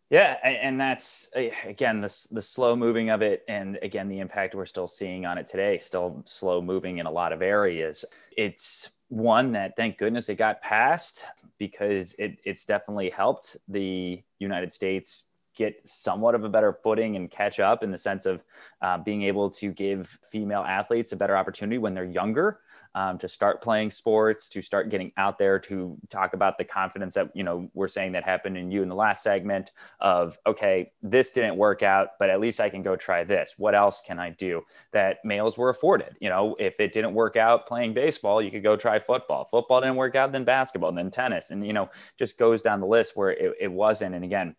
Yeah, 0.10 0.38
and 0.44 0.80
that's 0.80 1.30
again 1.34 2.00
the 2.00 2.28
the 2.30 2.42
slow 2.42 2.76
moving 2.76 3.10
of 3.10 3.24
it, 3.24 3.44
and 3.48 3.80
again 3.82 4.10
the 4.10 4.20
impact 4.20 4.54
we're 4.54 4.68
still 4.68 4.86
seeing 4.86 5.26
on 5.26 5.40
it 5.40 5.48
today. 5.48 5.80
Still 5.80 6.22
slow 6.26 6.62
moving 6.62 7.00
in 7.00 7.08
a 7.08 7.12
lot 7.12 7.34
of 7.34 7.42
areas. 7.42 8.06
It's 8.38 8.92
one 9.08 9.54
that 9.54 9.76
thank 9.76 9.98
goodness 9.98 10.30
it 10.30 10.36
got 10.36 10.62
passed 10.62 11.26
because 11.58 12.14
it, 12.20 12.38
it's 12.44 12.64
definitely 12.66 13.10
helped 13.10 13.58
the 13.68 14.22
United 14.38 14.72
States 14.72 15.24
get 15.56 15.76
somewhat 15.88 16.36
of 16.36 16.44
a 16.44 16.50
better 16.50 16.74
footing 16.74 17.16
and 17.16 17.30
catch 17.30 17.60
up 17.60 17.84
in 17.84 17.92
the 17.92 17.98
sense 17.98 18.26
of 18.26 18.44
uh, 18.82 18.98
being 18.98 19.24
able 19.24 19.50
to 19.50 19.72
give 19.72 20.20
female 20.24 20.62
athletes 20.62 21.12
a 21.12 21.16
better 21.16 21.38
opportunity 21.38 21.78
when 21.78 21.94
they're 21.94 22.06
younger 22.06 22.60
um, 22.96 23.18
to 23.18 23.28
start 23.28 23.62
playing 23.62 23.92
sports, 23.92 24.50
to 24.50 24.62
start 24.62 24.90
getting 24.90 25.12
out 25.18 25.38
there, 25.38 25.60
to 25.60 25.98
talk 26.10 26.34
about 26.34 26.58
the 26.58 26.64
confidence 26.64 27.16
that 27.16 27.30
you 27.34 27.44
know 27.44 27.68
we're 27.74 27.88
saying 27.88 28.12
that 28.12 28.24
happened 28.24 28.58
in 28.58 28.72
you 28.72 28.84
in 28.84 28.90
the 28.90 28.96
last 28.96 29.24
segment 29.24 29.72
of 30.00 30.38
okay, 30.46 30.92
this 31.02 31.32
didn't 31.32 31.58
work 31.58 31.82
out, 31.82 32.10
but 32.20 32.30
at 32.30 32.40
least 32.40 32.60
I 32.60 32.70
can 32.70 32.84
go 32.84 32.96
try 32.96 33.24
this. 33.24 33.56
What 33.58 33.76
else 33.76 34.02
can 34.06 34.20
I 34.20 34.30
do 34.32 34.64
that 34.92 35.18
males 35.24 35.58
were 35.58 35.70
afforded? 35.70 36.16
You 36.20 36.30
know, 36.30 36.56
if 36.60 36.80
it 36.80 36.94
didn't 36.94 37.14
work 37.14 37.36
out 37.36 37.68
playing 37.68 37.94
baseball, 37.94 38.42
you 38.42 38.52
could 38.52 38.64
go 38.64 38.76
try 38.76 39.00
football. 39.00 39.44
Football 39.46 39.82
didn't 39.82 39.96
work 39.96 40.16
out, 40.16 40.32
then 40.32 40.44
basketball, 40.44 40.92
then 40.92 41.10
tennis, 41.10 41.52
and 41.52 41.66
you 41.66 41.74
know, 41.74 41.90
just 42.18 42.38
goes 42.38 42.62
down 42.62 42.80
the 42.80 42.88
list 42.88 43.16
where 43.16 43.32
it, 43.32 43.54
it 43.60 43.72
wasn't. 43.72 44.14
And 44.16 44.24
again 44.24 44.56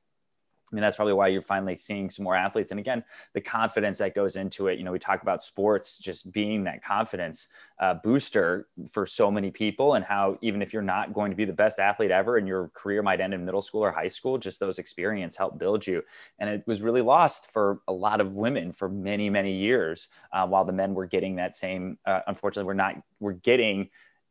I 0.75 0.77
mean, 0.77 0.83
that's 0.83 0.97
probably 0.97 1.15
why 1.15 1.29
you're 1.29 1.41
finally 1.41 1.77
seeing 1.77 2.11
some 2.11 2.25
more 2.25 2.35
athletes. 2.35 2.73
And 2.73 2.81
again, 2.81 3.05
the 3.33 3.41
confidence 3.41 3.99
that 3.99 4.13
goes 4.13 4.35
into 4.35 4.67
it. 4.67 4.77
You 4.77 4.85
know, 4.85 4.91
we 4.91 4.99
talk 4.99 5.23
about 5.23 5.41
sports 5.41 5.99
just 5.99 6.33
being 6.33 6.65
that 6.65 6.83
confidence 6.83 7.47
uh, 7.79 7.95
booster 7.95 8.67
for 8.91 9.07
so 9.07 9.31
many 9.31 9.53
people, 9.53 9.95
and 9.95 10.05
how 10.05 10.37
even 10.43 10.63
if 10.63 10.73
you're 10.73 10.83
not 10.83 11.15
going 11.15 11.31
to 11.31 11.37
be 11.37 11.45
the 11.45 11.53
best 11.53 11.79
athlete 11.79 12.11
ever 12.11 12.39
and 12.39 12.49
your 12.49 12.73
career 12.75 13.05
might 13.05 13.21
end 13.21 13.33
in 13.35 13.45
middle 13.45 13.63
school 13.63 13.83
or 13.83 13.93
high 13.93 14.09
school, 14.09 14.37
just 14.37 14.59
those 14.59 14.81
experiences 14.81 15.39
help 15.39 15.61
build 15.61 15.87
you. 15.87 16.03
And 16.41 16.51
it 16.51 16.65
was 16.67 16.83
really 16.83 17.03
lost 17.03 17.53
for 17.53 17.81
a 17.87 17.93
lot 17.93 18.21
of 18.21 18.35
women 18.35 18.73
for 18.73 18.89
many, 18.89 19.31
many 19.31 19.53
years, 19.53 20.09
uh, 20.33 20.45
while 20.45 20.65
the 20.65 20.73
men 20.73 20.93
were 20.95 21.07
getting 21.07 21.37
that 21.37 21.55
same. 21.55 21.99
Uh, 22.05 22.19
unfortunately, 22.27 22.67
we're 22.67 22.75
not. 22.75 22.97
We're 23.21 23.35
getting. 23.35 23.91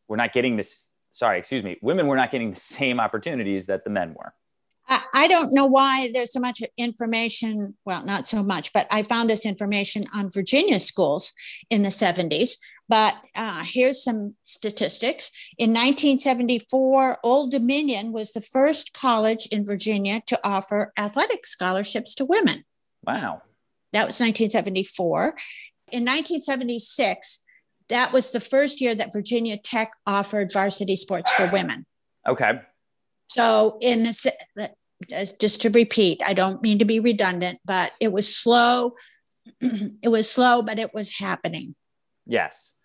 We're 0.10 0.18
not 0.18 0.34
getting 0.34 0.58
this. 0.58 0.90
Sorry, 1.10 1.40
excuse 1.40 1.64
me. 1.64 1.78
Women 1.82 2.08
were 2.08 2.18
not 2.18 2.32
getting 2.32 2.52
the 2.52 2.60
same 2.60 3.00
opportunities 3.00 3.68
that 3.68 3.86
the 3.86 3.90
men 3.90 4.14
were. 4.14 4.34
I 4.90 5.28
don't 5.28 5.54
know 5.54 5.66
why 5.66 6.10
there's 6.14 6.34
so 6.34 6.40
much 6.40 6.62
information. 6.78 7.76
Well, 7.86 8.04
not 8.04 8.28
so 8.28 8.44
much, 8.44 8.74
but 8.74 8.88
I 8.92 9.04
found 9.04 9.30
this 9.30 9.46
information 9.46 10.04
on 10.14 10.30
Virginia 10.30 10.80
schools 10.80 11.32
in 11.70 11.84
the 11.84 11.90
70s. 11.90 12.58
But 12.90 13.16
uh, 13.36 13.64
here's 13.66 14.04
some 14.04 14.36
statistics. 14.44 15.32
In 15.58 15.70
1974, 15.70 17.20
Old 17.24 17.52
Dominion 17.52 18.12
was 18.12 18.34
the 18.34 18.42
first 18.42 18.94
college 18.94 19.48
in 19.48 19.66
Virginia 19.66 20.22
to 20.28 20.38
offer 20.44 20.92
athletic 20.98 21.46
scholarships 21.46 22.14
to 22.16 22.26
women. 22.26 22.66
Wow. 23.06 23.42
That 23.94 24.08
was 24.08 24.20
1974. 24.20 25.24
In 25.92 26.04
1976, 26.04 27.40
that 27.90 28.12
was 28.12 28.32
the 28.32 28.40
first 28.40 28.82
year 28.82 28.96
that 28.96 29.14
Virginia 29.14 29.58
Tech 29.58 29.92
offered 30.06 30.52
varsity 30.52 30.96
sports 30.96 31.32
for 31.36 31.50
women. 31.54 31.86
Okay. 32.28 32.60
So, 33.34 33.78
in 33.82 34.04
this, 34.04 34.28
just 35.40 35.62
to 35.64 35.70
repeat, 35.70 36.22
I 36.26 36.34
don't 36.34 36.62
mean 36.62 36.80
to 36.80 36.86
be 36.86 37.00
redundant, 37.00 37.58
but 37.66 37.92
it 38.00 38.12
was 38.12 38.34
slow. 38.34 38.96
it 39.62 40.10
was 40.10 40.30
slow, 40.30 40.62
but 40.62 40.78
it 40.78 40.94
was 40.94 41.18
happening. 41.18 41.74
Yes, 42.28 42.76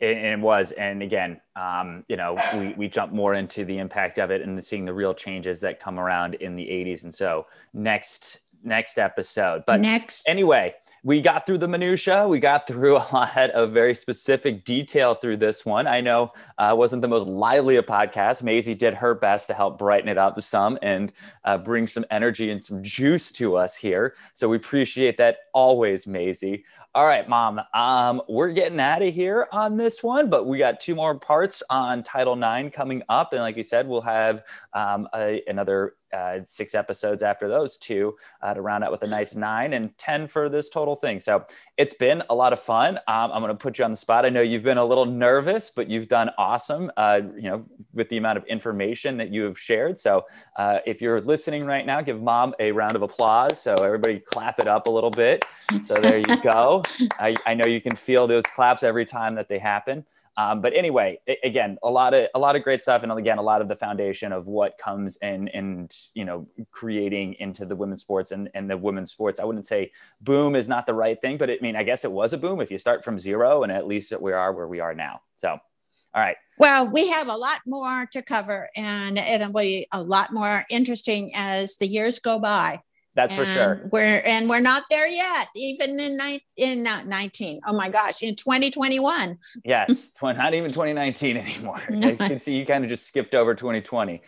it, 0.00 0.16
it 0.16 0.40
was. 0.40 0.72
And 0.72 1.02
again, 1.02 1.40
um, 1.54 2.02
you 2.08 2.16
know, 2.16 2.36
we, 2.58 2.74
we 2.74 2.88
jump 2.88 3.12
more 3.12 3.34
into 3.34 3.64
the 3.64 3.78
impact 3.78 4.18
of 4.18 4.32
it 4.32 4.42
and 4.42 4.62
seeing 4.64 4.84
the 4.84 4.92
real 4.92 5.14
changes 5.14 5.60
that 5.60 5.80
come 5.80 6.00
around 6.00 6.34
in 6.34 6.56
the 6.56 6.64
80s. 6.64 7.04
And 7.04 7.14
so 7.14 7.46
next 7.72 8.40
next 8.64 8.98
episode. 8.98 9.62
But 9.66 9.80
next 9.80 10.28
anyway, 10.28 10.74
we 11.04 11.20
got 11.20 11.46
through 11.46 11.58
the 11.58 11.68
minutia. 11.68 12.28
We 12.28 12.38
got 12.38 12.66
through 12.66 12.96
a 12.98 13.06
lot 13.12 13.50
of 13.50 13.72
very 13.72 13.94
specific 13.94 14.64
detail 14.64 15.14
through 15.14 15.38
this 15.38 15.66
one. 15.66 15.86
I 15.86 16.00
know 16.00 16.32
uh, 16.58 16.74
wasn't 16.76 17.02
the 17.02 17.08
most 17.08 17.28
lively 17.28 17.76
a 17.76 17.82
podcast. 17.82 18.42
Maisie 18.42 18.74
did 18.74 18.94
her 18.94 19.14
best 19.14 19.48
to 19.48 19.54
help 19.54 19.78
brighten 19.78 20.08
it 20.08 20.18
up 20.18 20.40
some 20.42 20.78
and 20.82 21.12
uh, 21.44 21.58
bring 21.58 21.86
some 21.86 22.04
energy 22.10 22.50
and 22.50 22.62
some 22.62 22.82
juice 22.82 23.32
to 23.32 23.56
us 23.56 23.76
here. 23.76 24.14
So 24.34 24.48
we 24.48 24.56
appreciate 24.56 25.16
that 25.18 25.38
always, 25.52 26.06
Maisie. 26.06 26.64
All 26.94 27.06
right, 27.06 27.26
mom. 27.28 27.60
Um, 27.74 28.20
we're 28.28 28.52
getting 28.52 28.78
out 28.78 29.02
of 29.02 29.14
here 29.14 29.48
on 29.50 29.76
this 29.76 30.02
one, 30.02 30.28
but 30.28 30.46
we 30.46 30.58
got 30.58 30.78
two 30.78 30.94
more 30.94 31.18
parts 31.18 31.62
on 31.70 32.02
Title 32.02 32.34
IX 32.34 32.74
coming 32.74 33.02
up, 33.08 33.32
and 33.32 33.40
like 33.40 33.56
you 33.56 33.62
said, 33.62 33.88
we'll 33.88 34.02
have 34.02 34.42
um, 34.74 35.08
a, 35.14 35.42
another 35.46 35.94
uh, 36.12 36.40
six 36.44 36.74
episodes 36.74 37.22
after 37.22 37.48
those 37.48 37.76
two 37.76 38.16
uh, 38.42 38.54
to 38.54 38.60
round 38.60 38.84
out 38.84 38.92
with 38.92 39.02
a 39.02 39.06
nice 39.06 39.34
nine 39.34 39.72
and 39.72 39.96
10 39.98 40.26
for 40.26 40.48
this 40.48 40.68
total 40.70 40.94
thing. 40.94 41.20
So 41.20 41.44
it's 41.76 41.94
been 41.94 42.22
a 42.30 42.34
lot 42.34 42.52
of 42.52 42.60
fun. 42.60 42.98
Um, 43.08 43.32
I'm 43.32 43.42
going 43.42 43.48
to 43.48 43.54
put 43.54 43.78
you 43.78 43.84
on 43.84 43.90
the 43.90 43.96
spot. 43.96 44.24
I 44.24 44.28
know 44.28 44.42
you've 44.42 44.62
been 44.62 44.78
a 44.78 44.84
little 44.84 45.06
nervous, 45.06 45.70
but 45.70 45.88
you've 45.88 46.08
done 46.08 46.30
awesome, 46.38 46.90
uh, 46.96 47.20
you 47.36 47.50
know, 47.50 47.64
with 47.92 48.08
the 48.08 48.16
amount 48.16 48.38
of 48.38 48.44
information 48.44 49.16
that 49.18 49.30
you 49.30 49.44
have 49.44 49.58
shared. 49.58 49.98
So 49.98 50.26
uh, 50.56 50.78
if 50.86 51.00
you're 51.00 51.20
listening 51.20 51.64
right 51.64 51.84
now, 51.84 52.00
give 52.00 52.20
mom 52.20 52.54
a 52.58 52.72
round 52.72 52.96
of 52.96 53.02
applause. 53.02 53.60
So 53.60 53.74
everybody 53.74 54.18
clap 54.18 54.58
it 54.58 54.68
up 54.68 54.86
a 54.86 54.90
little 54.90 55.10
bit. 55.10 55.44
So 55.82 55.94
there 55.94 56.18
you 56.18 56.42
go. 56.42 56.82
I, 57.18 57.36
I 57.46 57.54
know 57.54 57.66
you 57.66 57.80
can 57.80 57.96
feel 57.96 58.26
those 58.26 58.44
claps 58.54 58.82
every 58.82 59.04
time 59.04 59.34
that 59.36 59.48
they 59.48 59.58
happen. 59.58 60.04
Um, 60.36 60.62
but 60.62 60.72
anyway, 60.74 61.18
again, 61.44 61.76
a 61.82 61.90
lot 61.90 62.14
of 62.14 62.28
a 62.34 62.38
lot 62.38 62.56
of 62.56 62.62
great 62.62 62.80
stuff, 62.80 63.02
and 63.02 63.12
again, 63.12 63.36
a 63.36 63.42
lot 63.42 63.60
of 63.60 63.68
the 63.68 63.76
foundation 63.76 64.32
of 64.32 64.46
what 64.46 64.78
comes 64.78 65.16
in 65.20 65.48
and 65.48 65.94
you 66.14 66.24
know 66.24 66.48
creating 66.70 67.34
into 67.34 67.66
the 67.66 67.76
women's 67.76 68.00
sports 68.00 68.32
and, 68.32 68.48
and 68.54 68.70
the 68.70 68.76
women's 68.76 69.12
sports. 69.12 69.38
I 69.40 69.44
wouldn't 69.44 69.66
say 69.66 69.92
boom 70.22 70.56
is 70.56 70.68
not 70.68 70.86
the 70.86 70.94
right 70.94 71.20
thing, 71.20 71.36
but 71.36 71.50
I 71.50 71.58
mean, 71.60 71.76
I 71.76 71.82
guess 71.82 72.04
it 72.04 72.12
was 72.12 72.32
a 72.32 72.38
boom 72.38 72.60
if 72.60 72.70
you 72.70 72.78
start 72.78 73.04
from 73.04 73.18
zero, 73.18 73.62
and 73.62 73.70
at 73.70 73.86
least 73.86 74.12
we 74.20 74.32
are 74.32 74.52
where 74.54 74.68
we 74.68 74.80
are 74.80 74.94
now. 74.94 75.20
So, 75.36 75.50
all 75.50 76.22
right. 76.22 76.36
Well, 76.58 76.90
we 76.90 77.08
have 77.08 77.28
a 77.28 77.36
lot 77.36 77.60
more 77.66 78.06
to 78.12 78.22
cover, 78.22 78.68
and 78.74 79.18
it'll 79.18 79.52
be 79.52 79.86
a 79.92 80.02
lot 80.02 80.32
more 80.32 80.64
interesting 80.70 81.30
as 81.34 81.76
the 81.76 81.86
years 81.86 82.20
go 82.20 82.38
by. 82.38 82.80
That's 83.14 83.36
and 83.36 83.46
for 83.46 83.52
sure. 83.52 83.80
We're 83.90 84.22
and 84.24 84.48
we're 84.48 84.60
not 84.60 84.84
there 84.88 85.08
yet, 85.08 85.48
even 85.54 86.00
in 86.00 86.16
ni- 86.16 86.44
in 86.56 86.82
not 86.82 87.06
19. 87.06 87.60
Oh 87.66 87.72
my 87.72 87.88
gosh, 87.88 88.22
in 88.22 88.36
2021. 88.36 89.38
yes, 89.64 90.12
not 90.22 90.54
even 90.54 90.70
2019 90.70 91.36
anymore. 91.36 91.82
I 92.02 92.14
can 92.14 92.38
see 92.38 92.56
you 92.56 92.64
kind 92.64 92.84
of 92.84 92.90
just 92.90 93.06
skipped 93.06 93.34
over 93.34 93.54
2020, 93.54 94.22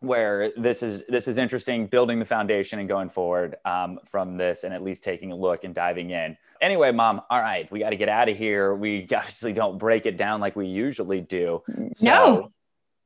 where 0.00 0.52
this 0.56 0.82
is 0.82 1.04
this 1.08 1.28
is 1.28 1.38
interesting, 1.38 1.86
building 1.86 2.18
the 2.18 2.24
foundation 2.24 2.80
and 2.80 2.88
going 2.88 3.08
forward 3.08 3.56
um, 3.64 4.00
from 4.04 4.36
this, 4.36 4.64
and 4.64 4.74
at 4.74 4.82
least 4.82 5.04
taking 5.04 5.30
a 5.30 5.36
look 5.36 5.62
and 5.62 5.74
diving 5.74 6.10
in. 6.10 6.36
Anyway, 6.60 6.90
mom. 6.90 7.20
All 7.30 7.40
right, 7.40 7.70
we 7.70 7.78
got 7.78 7.90
to 7.90 7.96
get 7.96 8.08
out 8.08 8.28
of 8.28 8.36
here. 8.36 8.74
We 8.74 9.02
obviously 9.14 9.52
don't 9.52 9.78
break 9.78 10.06
it 10.06 10.16
down 10.16 10.40
like 10.40 10.56
we 10.56 10.66
usually 10.66 11.20
do. 11.20 11.62
So, 11.92 12.04
no 12.04 12.52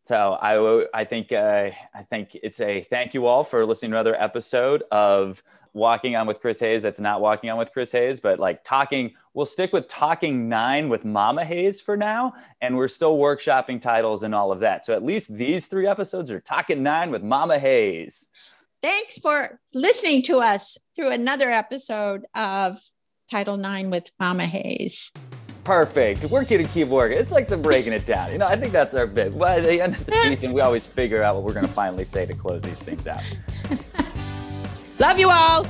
so 0.08 0.38
I, 0.40 0.86
I 0.98 1.04
think 1.04 1.32
uh, 1.32 1.68
I 1.94 2.02
think 2.04 2.34
it's 2.42 2.62
a 2.62 2.80
thank 2.80 3.12
you 3.12 3.26
all 3.26 3.44
for 3.44 3.66
listening 3.66 3.90
to 3.90 3.98
another 3.98 4.18
episode 4.18 4.82
of 4.90 5.42
Walking 5.74 6.16
On 6.16 6.26
with 6.26 6.40
Chris 6.40 6.60
Hayes. 6.60 6.82
That's 6.82 6.98
not 6.98 7.20
Walking 7.20 7.50
On 7.50 7.58
with 7.58 7.72
Chris 7.74 7.92
Hayes, 7.92 8.18
but 8.18 8.38
like 8.38 8.64
talking. 8.64 9.12
We'll 9.34 9.44
stick 9.44 9.70
with 9.70 9.86
Talking 9.86 10.48
Nine 10.48 10.88
with 10.88 11.04
Mama 11.04 11.44
Hayes 11.44 11.82
for 11.82 11.94
now, 11.94 12.32
and 12.62 12.74
we're 12.74 12.88
still 12.88 13.18
workshopping 13.18 13.82
titles 13.82 14.22
and 14.22 14.34
all 14.34 14.50
of 14.50 14.60
that. 14.60 14.86
So 14.86 14.94
at 14.94 15.04
least 15.04 15.36
these 15.36 15.66
three 15.66 15.86
episodes 15.86 16.30
are 16.30 16.40
Talking 16.40 16.82
Nine 16.82 17.10
with 17.10 17.22
Mama 17.22 17.58
Hayes. 17.58 18.28
Thanks 18.82 19.18
for 19.18 19.60
listening 19.74 20.22
to 20.22 20.38
us 20.38 20.78
through 20.96 21.10
another 21.10 21.50
episode 21.50 22.24
of 22.34 22.78
Title 23.30 23.58
Nine 23.58 23.90
with 23.90 24.10
Mama 24.18 24.46
Hayes. 24.46 25.12
Perfect. 25.68 26.24
We're 26.30 26.46
going 26.46 26.66
to 26.66 26.72
keep 26.72 26.88
working. 26.88 27.18
It's 27.18 27.30
like 27.30 27.46
the 27.46 27.58
breaking 27.58 27.92
it 27.92 28.06
down. 28.06 28.32
You 28.32 28.38
know, 28.38 28.46
I 28.46 28.56
think 28.56 28.72
that's 28.72 28.94
our 28.94 29.06
bit. 29.06 29.34
At 29.36 29.64
the 29.64 29.82
end 29.82 29.96
of 29.96 30.06
the 30.06 30.12
season, 30.12 30.54
we 30.54 30.62
always 30.62 30.86
figure 30.86 31.22
out 31.22 31.34
what 31.34 31.44
we're 31.44 31.52
going 31.52 31.66
to 31.66 31.72
finally 31.72 32.06
say 32.06 32.24
to 32.24 32.32
close 32.32 32.62
these 32.62 32.78
things 32.78 33.06
out. 33.06 33.22
Love 34.98 35.18
you 35.18 35.28
all. 35.28 35.66